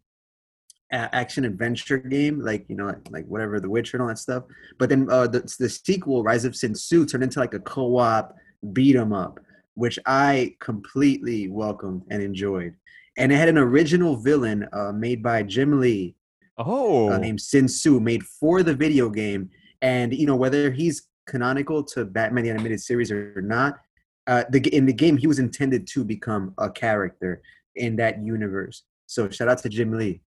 [0.92, 4.44] action adventure game, like you know, like, whatever The Witcher and all that stuff.
[4.78, 8.34] But then uh, the the sequel, Rise of Sin Tzu, turned into like a co-op
[8.72, 9.40] beat 'em up,
[9.74, 12.74] which I completely welcomed and enjoyed.
[13.16, 16.14] And it had an original villain uh, made by Jim Lee
[16.58, 19.50] oh, uh, named Sin Tzu, made for the video game.
[19.82, 23.78] And you know whether he's canonical to Batman the animated series or not,
[24.26, 27.42] uh, the in the game he was intended to become a character
[27.76, 28.82] in that universe.
[29.06, 30.22] So shout out to Jim Lee.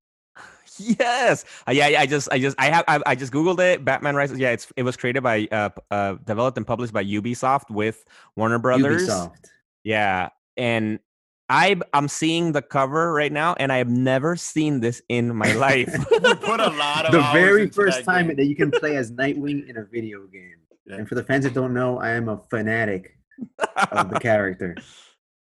[0.79, 1.45] Yes.
[1.67, 2.01] Uh, yeah, yeah.
[2.01, 3.83] I just, I just, I have, I, I just googled it.
[3.83, 4.39] Batman Rises.
[4.39, 8.05] Yeah, it's it was created by, uh, uh, developed and published by Ubisoft with
[8.35, 9.07] Warner Brothers.
[9.07, 9.49] Ubisoft.
[9.83, 10.99] Yeah, and
[11.49, 15.53] I, I'm seeing the cover right now, and I have never seen this in my
[15.53, 15.93] life.
[16.11, 18.37] we put a lot of The very first that time game.
[18.37, 20.55] that you can play as Nightwing in a video game.
[20.85, 20.95] Yeah.
[20.95, 23.17] And for the fans that don't know, I am a fanatic
[23.91, 24.75] of the character.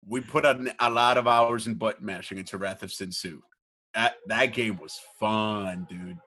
[0.07, 3.41] we put a, a lot of hours in button mashing into Wrath of Sin Tzu.
[3.97, 6.19] That that game was fun, dude.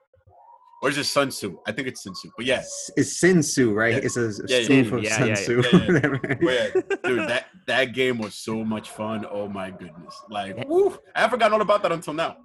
[0.82, 1.58] Or is it Sun Tzu?
[1.66, 2.30] I think it's Sun Tzu.
[2.36, 3.92] But yeah, S- It's Sin Tzu, right?
[3.94, 4.00] Yeah.
[4.02, 5.62] It's a Yeah, yeah, spoof of yeah, Sun Tzu.
[5.62, 5.86] yeah, yeah.
[5.92, 6.18] whatever.
[6.22, 6.68] but yeah,
[7.04, 9.24] dude, that that game was so much fun.
[9.30, 10.14] Oh my goodness!
[10.28, 10.64] Like, Yeah.
[10.66, 12.36] woo, I forgot all about that until now.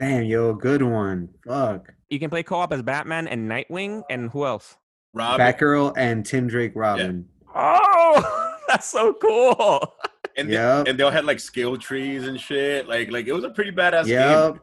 [0.00, 1.28] Damn, yo, good one.
[1.46, 1.92] Fuck.
[2.10, 4.76] You can play co-op as Batman and Nightwing, and who else?
[5.14, 7.26] Robin, Batgirl and Tim Drake Robin.
[7.54, 9.94] Oh, that's so cool.
[10.38, 10.88] and they, Yep.
[10.88, 12.88] and they all had like skill trees and shit.
[12.88, 14.52] Like, like it was a pretty badass Yep.
[14.54, 14.60] game.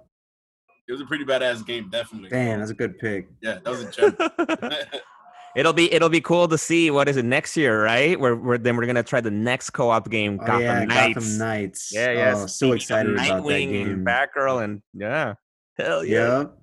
[0.87, 2.29] It was a pretty badass game, definitely.
[2.29, 3.27] Damn, that's a good pick.
[3.41, 4.15] Yeah, that was a gem.
[5.55, 8.19] it'll be it'll be cool to see what is it next year, right?
[8.19, 11.15] Where we're then we're gonna try the next co-op game, Oh, Gotham yeah, Knights.
[11.15, 11.91] Gotham Knights.
[11.93, 12.33] Yeah, yeah.
[12.35, 13.89] Oh, so Speaking of excited about that Nightwing game.
[13.89, 15.33] and Batgirl, and yeah,
[15.77, 16.39] hell yeah.
[16.39, 16.57] Yep.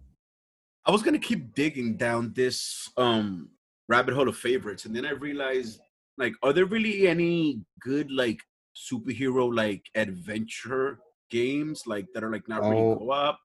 [0.84, 3.48] I was gonna keep digging down this um
[3.88, 5.80] rabbit hole of favorites, and then I realized,
[6.16, 8.38] like, are there really any good like
[8.76, 10.98] superhero like adventure
[11.30, 12.96] games like that are like not really Oh.
[12.96, 13.38] co-op?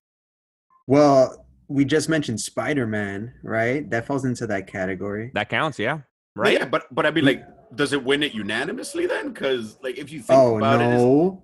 [0.88, 3.90] Well, we just mentioned Spider Man, right?
[3.90, 5.32] That falls into that category.
[5.34, 6.00] That counts, yeah.
[6.36, 6.54] But Right?
[6.60, 7.44] Yeah, but but I mean, like,
[7.76, 9.34] does it win it unanimously then?
[9.34, 11.44] Because like, if you think Oh about it, it's, no.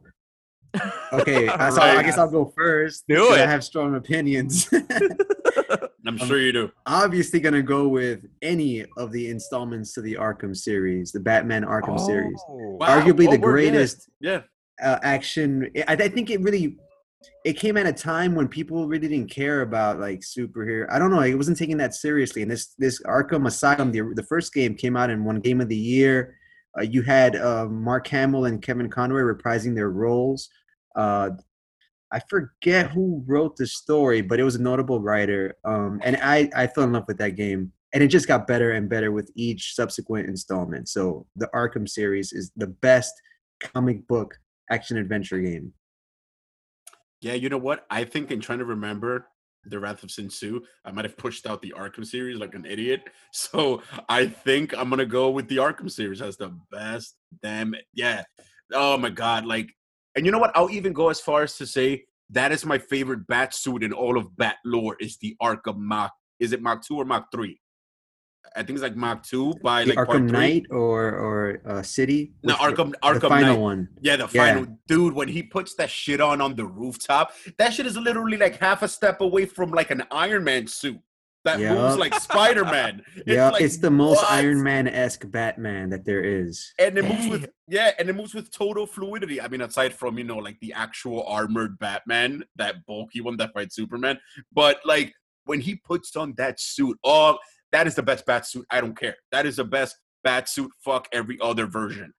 [1.14, 3.06] Okay, so I guess I'll go first.
[3.08, 4.70] Do because I have strong opinions.
[6.06, 6.72] I'm sure you do.
[6.86, 12.00] Obviously, gonna go with any of the installments to the Arkham series, the Batman Arkham
[12.00, 12.42] series.
[12.48, 12.78] Oh.
[12.80, 13.00] Wow.
[13.00, 14.42] Arguably Oh, the greatest Yeah,
[14.84, 15.70] uh, action.
[15.88, 16.78] I, I think it really
[17.46, 20.88] it came at a time when people really didn't care about like superhero.
[20.92, 21.22] I don't know.
[21.22, 22.42] It wasn't taken that seriously.
[22.42, 25.70] And this this Arkham Asylum, the the first game came out and won Game of
[25.70, 26.38] the Year.
[26.78, 30.50] Uh, you had uh, Mark Hamill and Kevin Conroy reprising their roles.
[30.96, 31.32] Uh,
[32.12, 35.56] I forget who wrote the story, but it was a notable writer.
[35.66, 37.72] Um, and I I fell in love with that game.
[37.94, 40.90] And it just got better and better with each subsequent installment.
[40.90, 43.14] So the Arkham series is the best
[43.62, 44.36] comic book
[44.72, 45.74] action adventure game.
[47.22, 47.34] yeah.
[47.34, 47.86] You know what?
[47.90, 49.28] I think in trying to remember
[49.66, 52.66] the Wrath of Sin Tzu, I might have pushed out the Arkham series like an
[52.66, 53.04] idiot.
[53.32, 57.16] So I think I'm gonna go with the Arkham series as the best.
[57.42, 58.24] Damn it, yeah.
[58.74, 59.70] Oh my god, like,
[60.16, 60.52] and you know what?
[60.56, 63.94] I'll even go as far as to say that is my favorite bat suit in
[63.94, 64.96] all of bat lore.
[65.00, 66.12] Is the Arkham Mach?
[66.40, 67.60] Is it Mach two or Mach three?
[68.56, 70.30] I think it's like Mach two by The like Arkham.
[70.30, 72.34] Knight or or uh, City?
[72.44, 72.74] No, one?
[72.76, 73.60] Arkham- the final Knight.
[73.60, 73.90] one.
[74.02, 74.54] Yeah, the Yeah.
[74.54, 78.38] final dude when he puts that shit on on the rooftop, that shit is literally
[78.38, 81.00] like half a step away from like an Iron Man suit
[81.46, 83.04] that moves like Spider Man.
[83.26, 84.32] Yeah, like, it's the most what?
[84.32, 86.74] Iron Man esque Batman that there is.
[86.80, 89.42] and it moves with yeah, and it moves with total fluidity.
[89.42, 93.54] I mean, aside from you know like the actual armored Batman, that bulky one that
[93.54, 94.20] fights Superman,
[94.52, 95.14] but like
[95.46, 97.38] when he puts on that suit, oh,
[97.72, 98.66] that is the best bat suit.
[98.70, 99.16] I don't care.
[99.32, 100.72] That is the best bat suit.
[100.84, 102.14] Fuck every other version.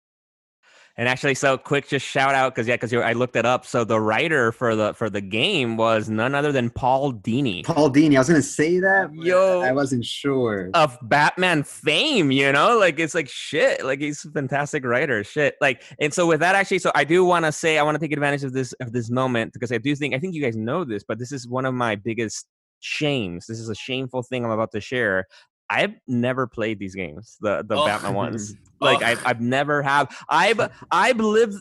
[0.97, 3.67] And actually, so quick, just shout out because yeah, because I looked it up.
[3.67, 7.91] So the writer for the for the game was none other than Paul Dini Paul
[7.91, 9.61] Dini, I was gonna say that, but Yo.
[9.61, 10.71] I wasn't sure.
[10.75, 12.31] of Batman fame.
[12.31, 13.85] You know, like it's like shit.
[13.85, 15.25] Like he's a fantastic writer.
[15.25, 15.57] Shit.
[15.61, 18.01] Like, and so with that, actually, so I do want to say I want to
[18.01, 20.57] take advantage of this of this moment because I do think I think you guys
[20.57, 22.47] know this, but this is one of my biggest
[22.81, 23.47] shames.
[23.47, 25.27] This is a shameful thing I'm about to share.
[25.71, 27.87] I've never played these games, the the Oh.
[27.87, 28.55] Batman ones.
[28.81, 29.07] Like Oh.
[29.07, 30.15] I've, I've never have.
[30.29, 30.61] I've
[30.91, 31.55] I've lived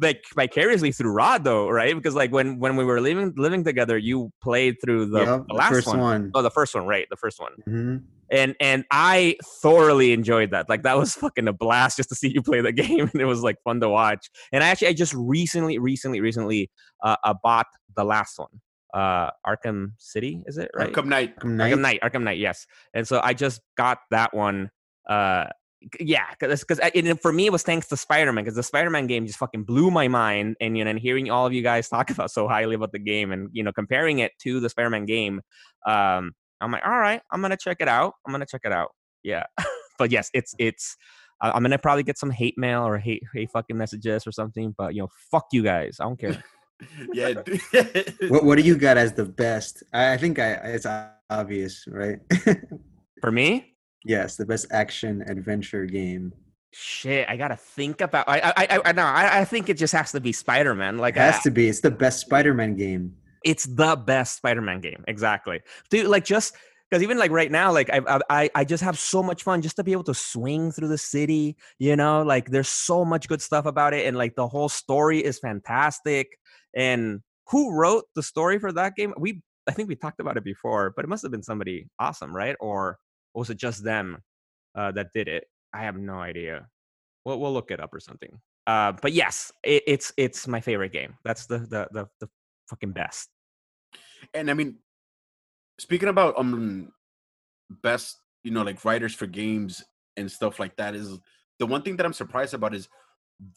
[0.00, 1.92] like vicariously through Rod though, right?
[1.92, 5.44] Because like when when we were living living together, you played through the, Yep, the
[5.48, 5.98] the last first one.
[5.98, 6.30] one.
[6.34, 7.06] Oh, the first one, right?
[7.10, 8.02] The first one Mhm.
[8.30, 10.68] and and I thoroughly enjoyed that.
[10.68, 13.24] Like that was fucking a blast just to see you play the game, and it
[13.24, 14.30] was like fun to watch.
[14.52, 16.70] And I actually I just recently, recently, recently
[17.02, 18.60] uh, uh bought the last one,
[18.94, 20.92] uh Arkham City, is it right?
[20.92, 21.36] Arkham Knight.
[21.38, 21.72] Arkham Knight.
[21.72, 22.66] Arkham Knight, Arkham Knight, yes.
[22.94, 24.70] And so I just got that one.
[25.08, 25.46] Uh,
[26.00, 26.80] yeah, because because
[27.20, 29.64] for me it was thanks to Spider Man because the Spider Man game just fucking
[29.64, 32.48] blew my mind, and you know, and hearing all of you guys talk about so
[32.48, 35.40] highly about the game, and you know, comparing it to the Spider Man game,
[35.86, 38.14] um, I'm like, all right, I'm gonna check it out.
[38.26, 38.90] I'm gonna check it out.
[39.22, 39.44] Yeah,
[39.98, 40.96] but yes, it's it's.
[41.40, 44.74] I- I'm gonna probably get some hate mail or hate hate fucking messages or something,
[44.76, 45.98] but you know, fuck you guys.
[46.00, 46.42] I don't care.
[47.12, 47.34] Yeah.
[48.28, 49.82] What what do you got as the best?
[49.92, 50.86] I, I think I it's
[51.30, 52.18] obvious, right?
[53.20, 53.74] For me,
[54.04, 56.32] yes, the best action adventure game.
[56.72, 58.28] Shit, I gotta think about.
[58.28, 60.98] I I I, I no, I, I think it just has to be Spider Man.
[60.98, 61.68] Like It has I- to be.
[61.68, 63.14] It's the best Spider-Man game.
[63.44, 65.02] it's the best Spider Man game.
[65.08, 65.60] Exactly,
[65.90, 66.06] dude.
[66.06, 66.54] Like just
[66.90, 69.76] because even like right now, like I, I I just have so much fun just
[69.76, 71.56] to be able to swing through the city.
[71.78, 75.18] You know, like there's so much good stuff about it, and like the whole story
[75.18, 76.28] is fantastic.
[76.74, 79.12] And who wrote the story for that game?
[79.18, 82.34] We I think we talked about it before, but it must have been somebody awesome,
[82.34, 82.56] right?
[82.60, 82.98] Or
[83.34, 84.22] was it just them
[84.74, 85.44] uh, that did it?
[85.74, 86.68] I have no idea.
[87.24, 88.40] We'll we'll look it up or something.
[88.66, 91.14] Uh, but yes, it, it's it's my favorite game.
[91.24, 92.28] That's the the the, the
[92.70, 93.28] fucking best.
[94.34, 94.78] and I mean,
[95.78, 96.92] speaking about um
[97.82, 99.84] best, you know, like writers for games
[100.16, 101.18] and stuff like that is
[101.58, 102.88] the one thing that I'm surprised about is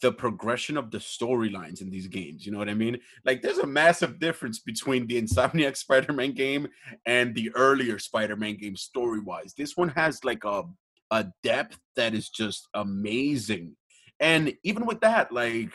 [0.00, 2.46] the progression of the storylines in these games.
[2.46, 2.98] You know what I mean?
[3.24, 6.68] Like there's a massive difference between the Insomniac Spider-Man game
[7.06, 9.54] and the earlier Spider-Man game story-wise.
[9.56, 10.62] This one has like a
[11.10, 13.76] a depth that is just amazing.
[14.18, 15.70] And even with that, like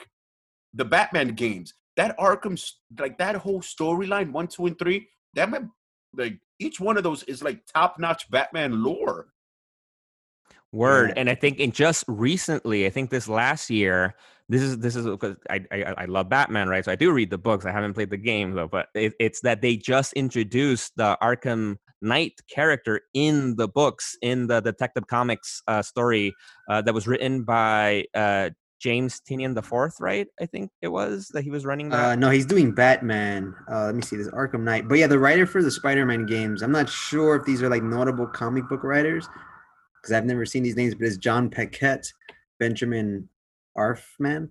[0.73, 2.59] the Batman games, that Arkham
[2.97, 5.63] like that whole storyline, one, two, and three, that might
[6.15, 9.27] like each one of those is like top-notch Batman lore.
[10.73, 11.21] Word, yeah.
[11.21, 14.15] and I think in just recently, I think this last year,
[14.49, 16.83] this is this is because I, I, I love Batman, right?
[16.83, 17.65] So I do read the books.
[17.65, 21.77] I haven't played the game though, but it, it's that they just introduced the Arkham
[22.01, 26.33] Knight character in the books in the Detective Comics uh, story
[26.69, 28.49] uh, that was written by uh,
[28.79, 30.27] James Tynion the Fourth, right?
[30.39, 31.89] I think it was that he was running.
[31.89, 32.05] That.
[32.05, 33.55] Uh, no, he's doing Batman.
[33.71, 34.87] Uh, let me see this Arkham Knight.
[34.87, 36.61] But yeah, the writer for the Spider-Man games.
[36.61, 39.27] I'm not sure if these are like notable comic book writers
[40.01, 42.11] because I've never seen these names, but it's John Paquette,
[42.59, 43.27] Benjamin
[43.77, 44.49] Arfman,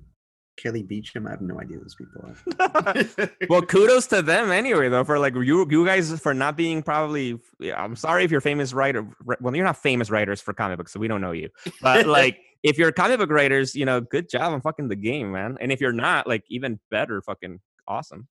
[0.57, 1.27] Kelly Beachum.
[1.27, 3.31] I have no idea who those people are.
[3.49, 7.39] well, kudos to them anyway, though, for like you, you guys for not being probably.
[7.75, 9.07] I'm sorry if you're famous writer.
[9.41, 11.51] Well, you're not famous writers for comic books, so we don't know you.
[11.81, 15.33] But like, if you're comic book writers, you know, good job on fucking the game,
[15.33, 15.57] man.
[15.61, 18.29] And if you're not, like, even better, fucking awesome.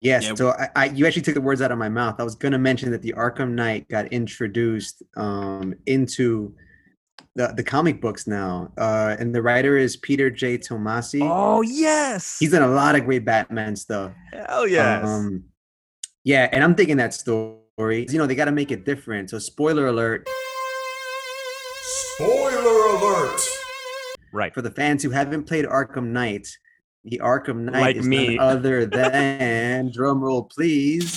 [0.00, 0.34] Yes, yeah.
[0.34, 2.16] so I, I, you actually took the words out of my mouth.
[2.18, 6.54] I was going to mention that the Arkham Knight got introduced um, into
[7.34, 10.58] the, the comic books now, uh, and the writer is Peter J.
[10.58, 11.20] Tomasi.
[11.22, 14.12] Oh yes, he's done a lot of great Batman stuff.
[14.32, 15.06] Hell yes.
[15.06, 15.44] Um,
[16.24, 18.06] yeah, and I'm thinking that story.
[18.08, 19.30] You know, they got to make it different.
[19.30, 20.28] So, spoiler alert.
[22.16, 23.40] Spoiler alert.
[24.32, 24.54] Right.
[24.54, 26.48] For the fans who haven't played Arkham Knight,
[27.04, 28.36] the Arkham Knight like is me.
[28.36, 31.12] none other than drumroll please,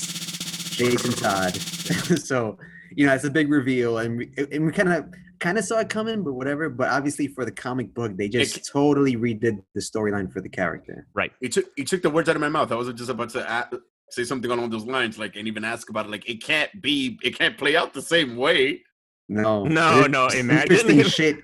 [0.76, 1.56] Jason Todd.
[1.56, 2.58] so
[2.92, 5.06] you know it's a big reveal, and we, and we kind of
[5.40, 6.68] kind of saw it coming, but whatever.
[6.68, 10.50] But obviously, for the comic book, they just it, totally redid the storyline for the
[10.50, 11.08] character.
[11.14, 11.32] Right.
[11.40, 12.74] He took he took the words out of my mouth.
[12.74, 13.70] I was just about to add,
[14.10, 16.12] say something along those lines, like and even ask about it.
[16.12, 18.84] Like it can't be, it can't play out the same way.
[19.30, 20.28] No, no, no.
[20.36, 21.38] Imagine shit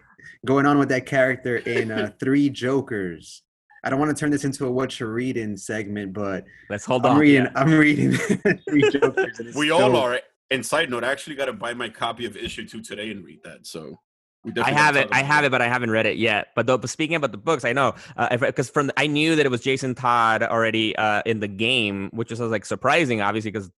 [0.45, 3.43] going on with that character in uh, Three Jokers.
[3.83, 7.05] I don't want to turn this into a what you're reading segment, but let's hold
[7.05, 7.19] I'm on.
[7.19, 7.51] Reading, yeah.
[7.53, 8.13] I'm reading
[8.67, 9.39] three jokers.
[9.55, 10.19] we all are.
[10.49, 13.23] And side note, I actually got to buy my copy of issue two today and
[13.23, 13.67] read that.
[13.67, 13.99] So
[14.59, 15.09] I have it.
[15.11, 16.47] I have it, but I haven't read it yet.
[16.55, 19.45] But though, but speaking about the books, I know because uh, from I knew that
[19.45, 23.69] it was Jason Todd already uh, in the game, which was like surprising, obviously, because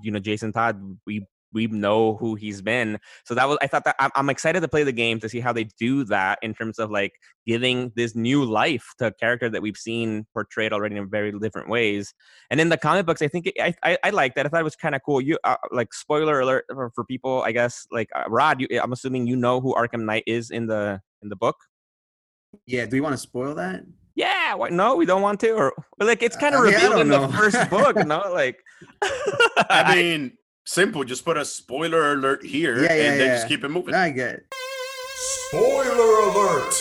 [0.00, 2.98] you know Jason Todd we we know who he's been.
[3.24, 5.40] So that was I thought that I'm, I'm, excited to play the game to see
[5.40, 7.12] how they do that in terms of like
[7.46, 11.68] giving this new life to a character that we've seen portrayed already in very different
[11.68, 12.14] ways.
[12.50, 14.46] And in the comic books, I think it, I, I, I like that.
[14.46, 15.20] I thought it was kind of cool.
[15.20, 17.86] You uh, like spoiler alert for, for, people, I guess.
[17.90, 21.28] Like uh, Rod, you, I'm assuming you know who Arkham Knight is in the in
[21.28, 21.56] the book.
[22.66, 22.86] Yeah.
[22.86, 23.82] Do we want to spoil that?
[24.14, 27.28] Yeah, what, no, we don't want to, or like it's kind of revealed in the
[27.28, 28.22] first book, no?
[28.32, 28.58] Like,
[29.70, 30.32] I mean,
[30.70, 31.02] Simple.
[31.02, 33.34] Just put a spoiler alert here yeah, yeah, and then yeah.
[33.34, 33.92] just keep it moving.
[33.92, 34.46] I get it.
[35.48, 36.74] Spoiler alert.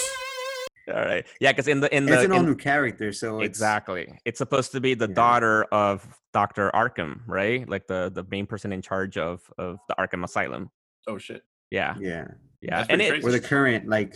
[0.90, 1.26] All right.
[1.42, 4.04] Yeah, because in the in the it's an all in, new character, so exactly.
[4.04, 5.16] It's, it's supposed to be the yeah.
[5.16, 7.68] daughter of Doctor Arkham, right?
[7.68, 10.70] Like the the main person in charge of of the Arkham Asylum.
[11.08, 11.42] Oh shit.
[11.72, 11.96] Yeah.
[12.00, 12.28] Yeah.
[12.62, 12.86] Yeah.
[12.90, 14.16] And it, we're the current like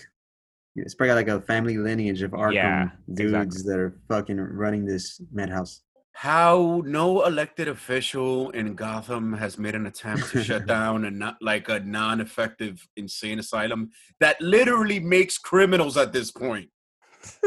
[0.75, 3.71] it's probably like a family lineage of Arkham yeah, dudes exactly.
[3.71, 5.81] that are fucking running this madhouse
[6.13, 11.37] how no elected official in Gotham has made an attempt to shut down and not
[11.41, 13.89] like a non-effective insane asylum
[14.19, 16.69] that literally makes criminals at this point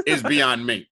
[0.07, 0.89] is beyond me.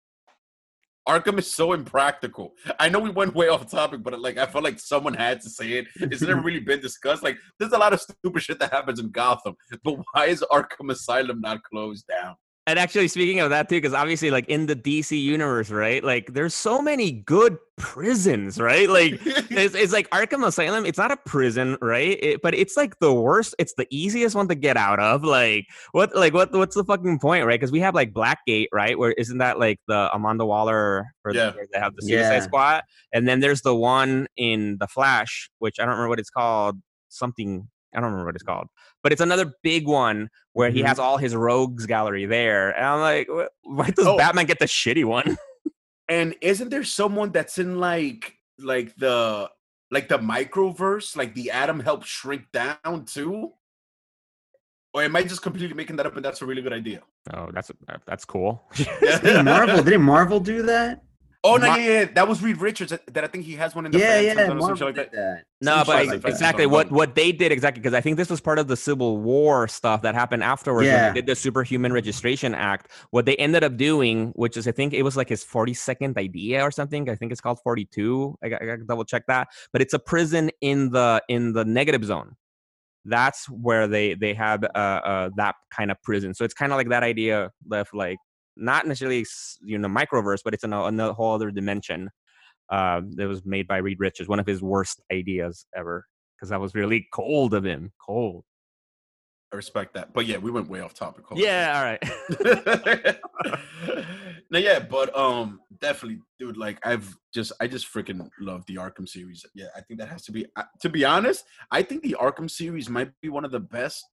[1.08, 2.54] Arkham is so impractical.
[2.80, 5.50] I know we went way off topic, but like I felt like someone had to
[5.50, 5.88] say it.
[5.96, 7.24] It's never really been discussed.
[7.24, 10.92] Like there's a lot of stupid shit that happens in Gotham, but why is Arkham
[10.92, 12.36] Asylum not closed down?
[12.70, 16.04] And actually, speaking of that too, because obviously, like in the DC universe, right?
[16.04, 18.88] Like, there's so many good prisons, right?
[18.88, 20.86] Like, it's, it's, like Arkham Asylum.
[20.86, 22.20] It's not a prison, right?
[22.22, 23.56] It, but it's like the worst.
[23.58, 25.24] It's the easiest one to get out of.
[25.24, 26.16] Like, what?
[26.16, 26.52] Like, what?
[26.52, 27.60] What's the fucking point, right?
[27.60, 29.00] Because we have like Blackgate, right?
[29.00, 31.08] Where isn't that like the Amanda Waller?
[31.26, 31.50] Or yeah.
[31.50, 32.40] The, they have the Suicide yeah.
[32.42, 36.30] Squad, and then there's the one in the Flash, which I don't remember what it's
[36.30, 36.78] called.
[37.08, 38.68] Something I don't remember what it's called,
[39.02, 40.88] but it's another big one where he mm-hmm.
[40.88, 42.70] has all his rogues gallery there.
[42.72, 43.28] And I'm like,
[43.64, 44.18] why does oh.
[44.18, 45.38] Batman get the shitty one?
[46.10, 49.50] and isn't there someone that's in like like the
[49.92, 53.54] like the microverse, like the atom helps shrink down too?
[54.94, 57.02] Or am I just completely making that up and that's a really good idea?
[57.34, 58.64] Oh, that's uh, that's cool.
[59.02, 61.04] didn't Marvel didn't Marvel do that?
[61.42, 62.92] Oh no, Mar- yeah, yeah, that was Reed Richards.
[62.92, 64.96] That, that I think he has one in the Yeah, yeah, or Marvel shit like
[64.96, 65.12] did that.
[65.14, 65.44] that.
[65.62, 66.34] No, Some but like exactly
[66.66, 69.20] Something what what they did exactly because I think this was part of the Civil
[69.20, 71.10] War stuff that happened afterwards when Yeah.
[71.10, 72.92] they did the Superhuman Registration Act.
[73.12, 76.18] What they ended up doing, which is I think it was like his forty second
[76.18, 77.10] idea or something.
[77.10, 78.36] I think it's called forty two.
[78.44, 79.48] I got I to double check that.
[79.72, 82.36] But it's a prison in the in the negative zone.
[83.06, 86.34] That's where they they had uh, uh that kind of prison.
[86.34, 88.18] So it's kind of like that idea left like
[88.60, 89.26] not necessarily
[89.62, 92.10] you know microverse, but it's in a, another whole other dimension.
[92.70, 96.06] Uh, that was made by Reed Richards, one of his worst ideas ever
[96.40, 97.92] because that was really cold of him.
[98.06, 98.44] Cold.
[99.52, 100.14] I respect that.
[100.14, 101.26] But yeah, we went way off topic.
[101.36, 103.18] Yeah, all right.
[104.52, 106.56] no, yeah, but um, definitely, dude.
[106.56, 109.44] Like, I've just, I just freaking love the Arkham series.
[109.56, 110.46] Yeah, I think that has to be.
[110.56, 114.06] uh, To be honest, I think the Arkham series might be one of the best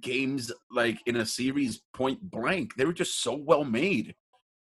[0.00, 1.82] games, like in a series.
[1.92, 4.14] Point blank, they were just so well made,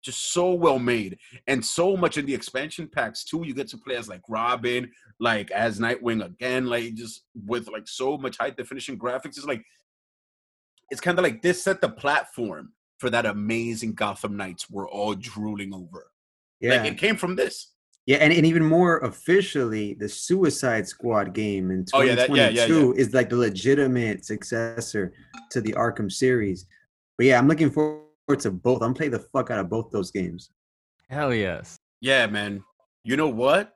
[0.02, 3.42] just so well made, and so much in the expansion packs too.
[3.44, 7.88] You get to play as like Robin, like as Nightwing again, like just with like
[7.88, 9.36] so much high definition graphics.
[9.38, 9.64] It's like
[10.90, 15.14] it's kind of like this set the platform for that amazing Gotham Knights we're all
[15.14, 16.06] drooling over.
[16.60, 17.71] Yeah, Like it came from this.
[18.06, 22.48] Yeah, and, and even more officially, the Suicide Squad game in Oh, yeah, that- yeah,
[22.48, 25.12] 2022 yeah, is like the legitimate successor
[25.50, 26.66] to the Arkham series.
[27.16, 28.82] But yeah, I'm looking forward to both.
[28.82, 30.50] I'm playing the fuck out of both those games.
[31.10, 31.78] Hell yes.
[32.00, 32.64] Yeah, man.
[33.04, 33.72] You know what?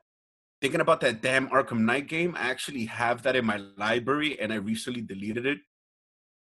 [0.60, 4.52] Thinking about that damn Arkham Knight game, I actually have that in my library and
[4.52, 5.58] I recently deleted it.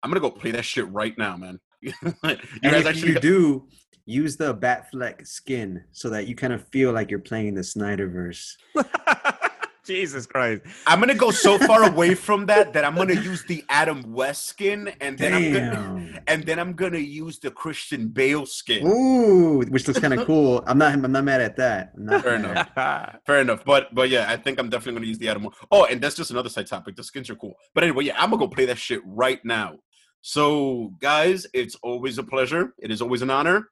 [0.03, 1.59] I'm gonna go play that shit right now, man.
[1.81, 2.17] you and
[2.63, 3.69] guys if actually you do,
[4.07, 8.53] use the Batfleck skin so that you kind of feel like you're playing the Snyderverse.
[9.85, 10.63] Jesus Christ.
[10.87, 14.47] I'm gonna go so far away from that that I'm gonna use the Adam West
[14.47, 18.85] skin and then I'm gonna and then I'm gonna use the Christian Bale skin.
[18.85, 20.65] Ooh, which looks kind of cool.
[20.67, 20.93] I'm not.
[20.93, 21.97] I'm not mad at that.
[21.97, 22.51] Not Fair mad.
[22.51, 23.17] enough.
[23.27, 25.49] Fair enough, but but yeah, I think I'm definitely gonna use the Adam.
[25.71, 26.97] Oh, and that's just another side topic.
[26.97, 29.77] The skins are cool, but anyway, yeah, I'm gonna go play that shit right now.
[30.21, 32.75] So, guys, it's always a pleasure.
[32.81, 33.69] It is always an honor.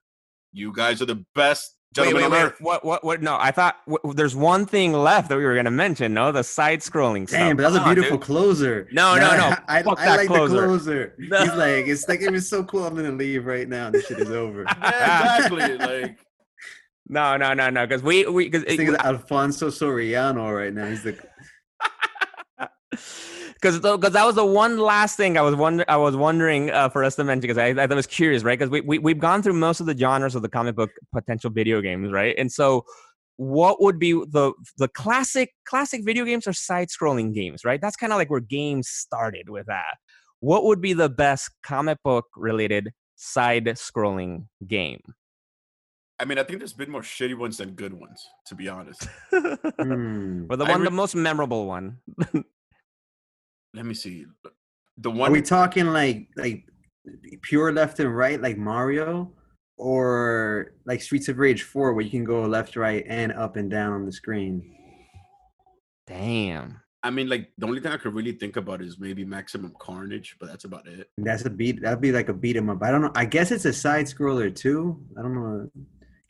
[0.54, 2.42] You guys are the best gentlemen wait, on wait.
[2.44, 2.56] earth.
[2.60, 3.22] What, what, what?
[3.22, 6.14] No, I thought w- w- there's one thing left that we were going to mention,
[6.14, 6.30] no?
[6.32, 7.40] The side scrolling stuff.
[7.40, 8.26] Damn, but that was a on, beautiful dude.
[8.26, 8.88] closer.
[8.92, 9.46] No, no, no.
[9.46, 10.54] I, I, Fuck I that like closer.
[10.60, 11.14] the closer.
[11.18, 11.38] No.
[11.44, 12.86] He's like, it's like it was so cool.
[12.86, 13.90] I'm gonna leave right now.
[13.90, 14.64] This shit is over.
[14.80, 15.76] Yeah, exactly.
[15.78, 16.18] like,
[17.08, 17.84] No, no, no, no.
[17.86, 20.86] Because we, we, because This thing is Alfonso Soriano right now.
[20.86, 21.18] He's the
[23.54, 26.88] because because that was the one last thing I was wonder I was wondering uh,
[26.88, 28.58] for us to mention because I, I was curious, right?
[28.58, 31.50] Because we, we we've gone through most of the genres of the comic book potential
[31.50, 32.34] video games, right?
[32.36, 32.84] And so,
[33.36, 37.80] what would be the the classic classic video games or side scrolling games, right?
[37.80, 39.96] That's kind of like where games started with that.
[40.40, 45.00] What would be the best comic book related side scrolling game?
[46.20, 49.08] I mean, I think there's been more shitty ones than good ones, to be honest.
[49.30, 50.46] Hmm.
[50.48, 51.98] or the one, re- the most memorable one.
[53.74, 54.24] Let me see.
[54.98, 56.64] The one Are one we talking like like
[57.42, 59.32] pure left and right like Mario,
[59.76, 63.68] or like Streets of Rage Four where you can go left, right, and up and
[63.70, 64.62] down on the screen?
[66.06, 66.80] Damn.
[67.02, 70.36] I mean, like the only thing I could really think about is maybe Maximum Carnage,
[70.40, 71.10] but that's about it.
[71.18, 71.82] That's a beat.
[71.82, 72.82] That'd be like a beat 'em up.
[72.82, 73.12] I don't know.
[73.14, 75.02] I guess it's a side scroller too.
[75.18, 75.70] I don't know.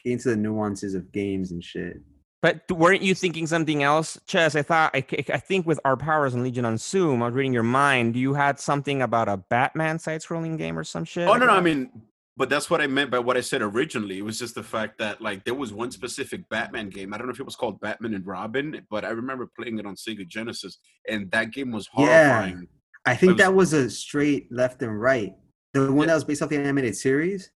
[0.03, 2.01] Get into the nuances of games and shit.
[2.45, 4.55] But weren't you thinking something else, Ches?
[4.55, 7.63] I thought I think with our powers and Legion on Zoom, I was reading your
[7.63, 8.17] mind.
[8.17, 11.27] You had something about a Batman side-scrolling game or some shit.
[11.27, 12.03] Oh no, no, I mean,
[12.37, 14.19] but that's what I meant by what I said originally.
[14.19, 17.15] It was just the fact that like there was one specific Batman game.
[17.15, 19.87] I don't know if it was called Batman and Robin, but I remember playing it
[19.87, 20.77] on Sega Genesis,
[21.09, 22.59] and that game was horrifying.
[22.59, 23.11] Yeah.
[23.11, 25.33] I think was- that was a straight left and right.
[25.73, 26.07] The one Yeah.
[26.09, 27.51] that was based off the animated series.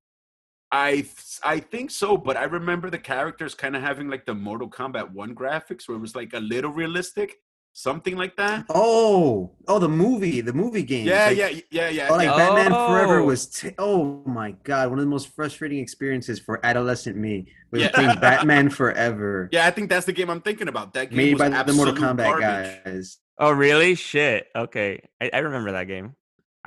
[0.72, 1.06] I
[1.44, 5.12] I think so, but I remember the characters kind of having like the Mortal Kombat
[5.12, 7.38] One graphics, where it was like a little realistic,
[7.72, 8.66] something like that.
[8.70, 11.08] Oh, oh, the movie, the movie game.
[11.08, 12.08] Yeah, Like, yeah, yeah, yeah.
[12.12, 12.36] Oh, like yeah.
[12.38, 13.26] Batman Forever Oh.
[13.26, 13.46] was.
[13.48, 17.90] T- oh my god, one of the most frustrating experiences for adolescent me was Yeah.
[17.94, 20.94] playing Batman Forever, Yeah, I think that's the game I'm thinking about.
[20.96, 22.84] That game made was by the Mortal Kombat garbage.
[22.84, 23.18] guys.
[23.40, 23.96] Oh, really?
[23.96, 24.48] Shit.
[24.56, 26.16] Okay, I, I remember that game.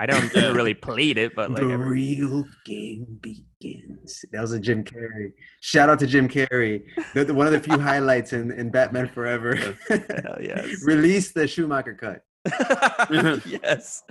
[0.01, 0.51] I don't Yeah.
[0.51, 4.25] really played it, but like, the I re- real game begins.
[4.31, 5.33] That was a Jim Carrey.
[5.61, 6.81] Shout out to Jim Carrey.
[7.13, 9.53] The, the- one of the few highlights in, in Batman Forever.
[9.55, 10.83] hell yes.
[10.85, 12.23] Release the Schumacher cut.
[13.45, 14.01] yes.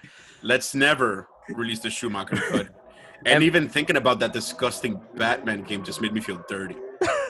[0.43, 2.68] Let's never release the Schumacher cut.
[3.26, 6.76] And And- even thinking about that disgusting Batman game just made me feel dirty.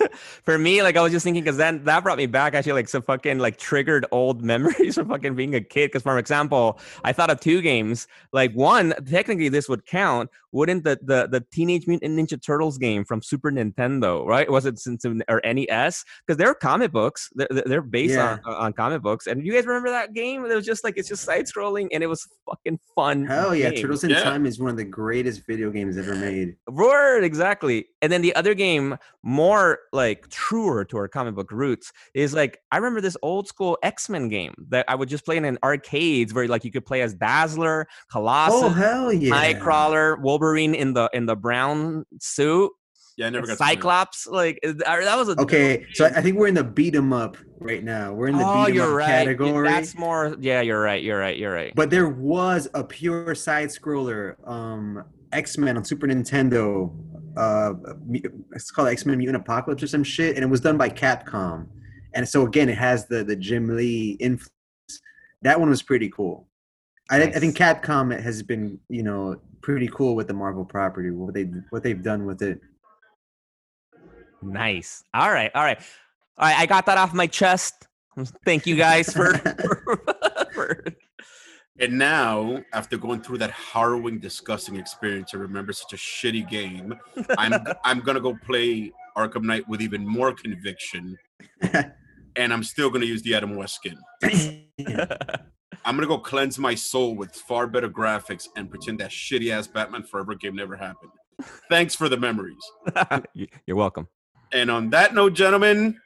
[0.45, 2.89] for me, like I was just thinking, because then that brought me back actually, like
[2.89, 5.89] some fucking like triggered old memories from fucking being a kid.
[5.89, 8.07] Because for example, I thought of two games.
[8.33, 10.31] Like one, technically this would count.
[10.53, 14.51] Wouldn't the the the Teenage Mutant Ninja Turtles game from Super Nintendo, right?
[14.51, 16.05] Was it SNES or NES?
[16.27, 17.31] Because they're comic books.
[17.37, 18.39] They're, they're based Yeah.
[18.45, 19.29] on on comic books.
[19.29, 20.45] And you guys remember that game?
[20.45, 23.27] It was just like it's just side scrolling, and it was fucking fun.
[23.27, 23.83] Hell yeah, game.
[23.83, 24.25] Turtles in Yeah.
[24.25, 26.57] Time is one of the greatest video games ever made.
[26.67, 27.87] Word, exactly.
[28.03, 32.59] And then the other game, more like truer to our comic book roots, is like
[32.73, 35.59] I remember this old school X Men game that I would just play in an
[35.63, 39.31] arcades where like you could play as Dazzler, Colossus, Oh hell yeah!
[39.33, 42.71] Nightcrawler, Wolverine in the in the brown suit,
[43.17, 43.57] Yeah, I never got to.
[43.59, 44.27] Cyclops.
[44.27, 46.07] Like that was a Okay, so.
[46.07, 48.13] I I think we're in the beat 'em up right now.
[48.13, 49.07] We're in the oh, beat 'em you're up right.
[49.27, 49.69] Category.
[49.69, 50.37] That's more.
[50.41, 51.03] Yeah, you're right.
[51.03, 51.37] You're right.
[51.37, 51.73] You're right.
[51.75, 56.91] But there was a pure side scroller, um, X Men on Super Nintendo.
[57.37, 57.75] Uh,
[58.53, 61.67] it's called X Men Mutant Apocalypse or some shit, and it was done by Capcom.
[62.15, 64.51] And so again, it has the the Jim Lee influence.
[65.43, 66.47] That one was pretty cool.
[67.11, 71.11] I, think I think Capcom has been, you know, pretty cool with the Marvel property.
[71.11, 72.61] What they what they've done with it.
[74.43, 75.03] Nice.
[75.13, 75.51] All right.
[75.55, 75.79] All right.
[76.39, 76.59] All right.
[76.59, 77.87] I got that off my chest.
[78.45, 79.35] Thank you guys for.
[80.55, 80.85] for
[81.81, 86.95] And now, after going through that harrowing, disgusting experience I remember such a shitty game,
[87.39, 87.55] I'm
[87.85, 91.17] I'm gonna go play Arkham Knight with even more conviction,
[91.63, 93.97] and I'm still gonna use the Adam West skin.
[95.83, 99.67] I'm gonna go cleanse my soul with far better graphics and pretend that shitty ass
[99.67, 101.13] Batman Forever game never happened.
[101.71, 102.63] Thanks for the memories.
[103.67, 104.07] You're welcome.
[104.53, 105.99] And on that note, gentlemen,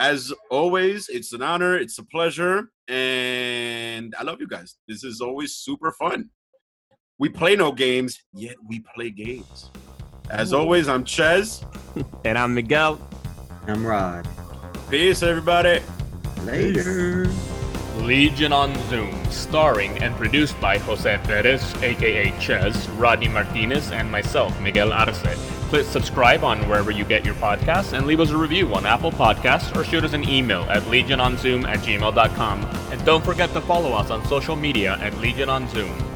[0.00, 4.76] as always, it's an honor, it's a pleasure, and I love you guys.
[4.88, 6.30] This is always super fun.
[7.18, 9.70] We play no games, yet we play games.
[10.30, 11.64] As always, I'm Ches.
[12.24, 13.00] And I'm Miguel.
[13.66, 14.26] I'm Rod.
[14.88, 15.82] Peace, everybody.
[16.44, 17.26] Later.
[17.96, 24.58] Legion on Zoom, starring and produced by Jose Perez, aka Ches, Rodney Martinez, and myself,
[24.60, 25.59] Miguel Arce.
[25.70, 29.12] Please subscribe on wherever you get your podcasts and leave us a review on Apple
[29.12, 32.64] Podcasts or shoot us an email at legiononzoom at gmail.com.
[32.90, 36.09] And don't forget to follow us on social media at Legion on Zoom.